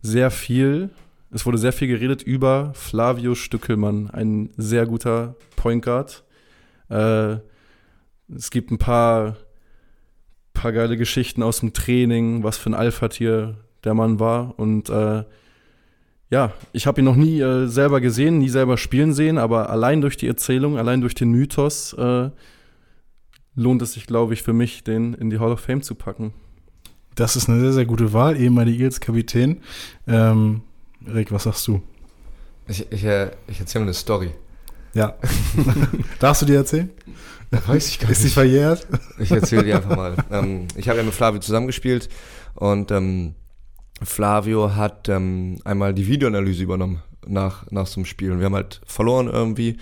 [0.00, 0.90] sehr viel.
[1.30, 6.24] Es wurde sehr viel geredet über Flavio Stückelmann, ein sehr guter Point Guard.
[6.88, 7.38] Äh,
[8.34, 9.36] es gibt ein paar,
[10.54, 14.58] paar geile Geschichten aus dem Training, was für ein Alpha-Tier der Mann war.
[14.58, 15.24] Und äh,
[16.28, 20.00] ja, ich habe ihn noch nie äh, selber gesehen, nie selber spielen sehen, aber allein
[20.00, 22.30] durch die Erzählung, allein durch den Mythos äh,
[23.54, 26.34] lohnt es sich, glaube ich, für mich, den in die Hall of Fame zu packen.
[27.14, 29.62] Das ist eine sehr, sehr gute Wahl, ehemaliger Eagles-Kapitän.
[30.06, 30.60] Ähm,
[31.06, 31.80] Rick, was sagst du?
[32.68, 34.32] Ich, ich, äh, ich erzähle eine Story.
[34.92, 35.14] Ja.
[36.18, 36.90] Darfst du dir erzählen?
[37.50, 38.86] Weiß ich gar Ist sie verjährt?
[39.18, 40.16] Ich erzähle dir einfach mal.
[40.30, 42.08] ähm, ich habe ja mit Flavio zusammengespielt
[42.54, 43.34] und ähm,
[44.02, 48.32] Flavio hat ähm, einmal die Videoanalyse übernommen nach, nach so einem Spiel.
[48.32, 49.78] Und wir haben halt verloren irgendwie.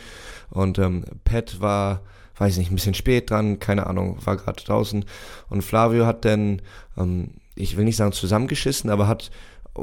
[0.51, 2.03] Und ähm, Pat war,
[2.37, 5.05] weiß nicht, ein bisschen spät dran, keine Ahnung, war gerade draußen.
[5.49, 6.63] Und Flavio hat dann,
[6.97, 9.31] ähm, ich will nicht sagen zusammengeschissen, aber hat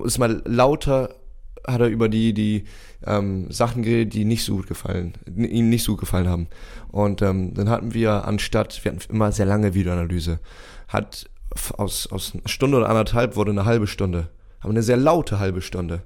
[0.05, 1.09] ist mal lauter
[1.67, 2.63] hat er über die, die
[3.05, 6.47] ähm, Sachen geredet, die nicht so gut gefallen, ihm nicht so gut gefallen haben.
[6.89, 10.39] Und ähm, dann hatten wir anstatt, wir hatten immer sehr lange Videoanalyse,
[10.87, 11.29] hat
[11.77, 14.29] aus, aus einer Stunde oder anderthalb wurde eine halbe Stunde.
[14.59, 16.03] Aber eine sehr laute halbe Stunde.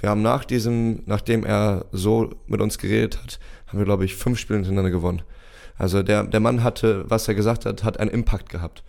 [0.00, 4.16] Wir haben nach diesem, nachdem er so mit uns geredet hat, haben wir, glaube ich,
[4.16, 5.22] fünf Spiele hintereinander gewonnen.
[5.76, 8.82] Also der, der Mann hatte, was er gesagt hat, hat einen Impact gehabt.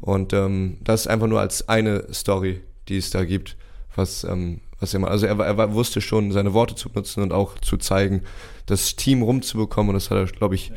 [0.00, 3.56] Und ähm, das einfach nur als eine Story, die es da gibt,
[3.94, 7.32] was, ähm, was er mal, also er, er wusste schon, seine Worte zu benutzen und
[7.32, 8.22] auch zu zeigen,
[8.66, 9.90] das Team rumzubekommen.
[9.90, 10.72] Und das hat er, glaube ich,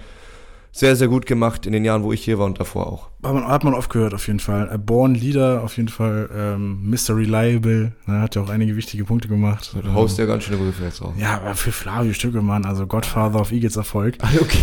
[0.71, 3.09] sehr, sehr gut gemacht in den Jahren, wo ich hier war und davor auch.
[3.21, 4.79] Hat man, hat man oft gehört, auf jeden Fall.
[4.79, 6.29] Born Leader, auf jeden Fall.
[6.33, 7.17] Ähm, Mr.
[7.17, 9.75] Reliable, ne, hat ja auch einige wichtige Punkte gemacht.
[9.83, 11.11] Du haust ja ganz schöne Begriffe jetzt raus.
[11.19, 14.15] Ja, aber für Flavio Stückelmann, also Godfather of Eagles Erfolg.
[14.39, 14.57] okay.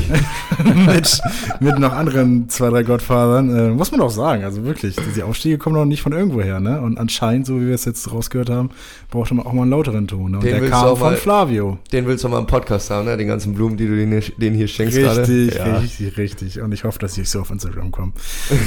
[0.87, 1.21] mit,
[1.61, 3.55] mit noch anderen zwei, drei Godfathern.
[3.55, 4.97] Äh, muss man auch sagen, also wirklich.
[5.15, 6.81] Die Aufstiege kommen noch nicht von irgendwoher, ne?
[6.81, 8.71] Und anscheinend, so wie wir es jetzt rausgehört haben,
[9.11, 10.31] braucht man auch mal einen lauteren Ton.
[10.31, 10.39] Ne?
[10.39, 11.77] Und Den der kam von mal- Flavio.
[11.93, 13.19] Den willst du mal im Podcast haben, ne?
[13.19, 15.21] Den ganzen Blumen, die du denen hier, denen hier schenkst gerade.
[15.29, 15.77] Richtig, Ja.
[15.77, 16.61] richtig, richtig.
[16.63, 18.13] Und ich hoffe, dass ich so auf Instagram komme.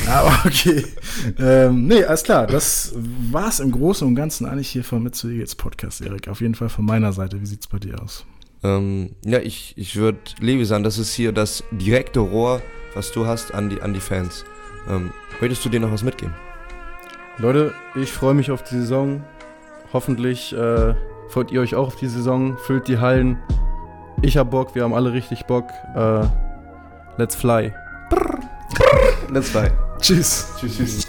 [0.07, 0.85] Aber okay.
[1.39, 2.47] ähm, nee, alles klar.
[2.47, 6.27] Das war's im Großen und Ganzen eigentlich hier von Mit zu Eagles Podcast, Erik.
[6.27, 7.41] Auf jeden Fall von meiner Seite.
[7.41, 8.25] Wie sieht's bei dir aus?
[8.63, 12.61] Ähm, ja, ich, ich würde Levi sagen, das ist hier das direkte Rohr,
[12.93, 14.43] was du hast an die, an die Fans.
[14.89, 16.33] Ähm, möchtest du dir noch was mitgeben?
[17.37, 19.23] Leute, ich freue mich auf die Saison.
[19.93, 20.93] Hoffentlich äh,
[21.29, 22.57] freut ihr euch auch auf die Saison.
[22.57, 23.37] Füllt die Hallen.
[24.21, 25.69] Ich hab Bock, wir haben alle richtig Bock.
[25.95, 26.25] Äh,
[27.17, 27.73] let's fly.
[29.29, 29.71] Let's fly.
[29.99, 30.47] Tschüss.
[30.59, 31.07] Tschüss, tschüss.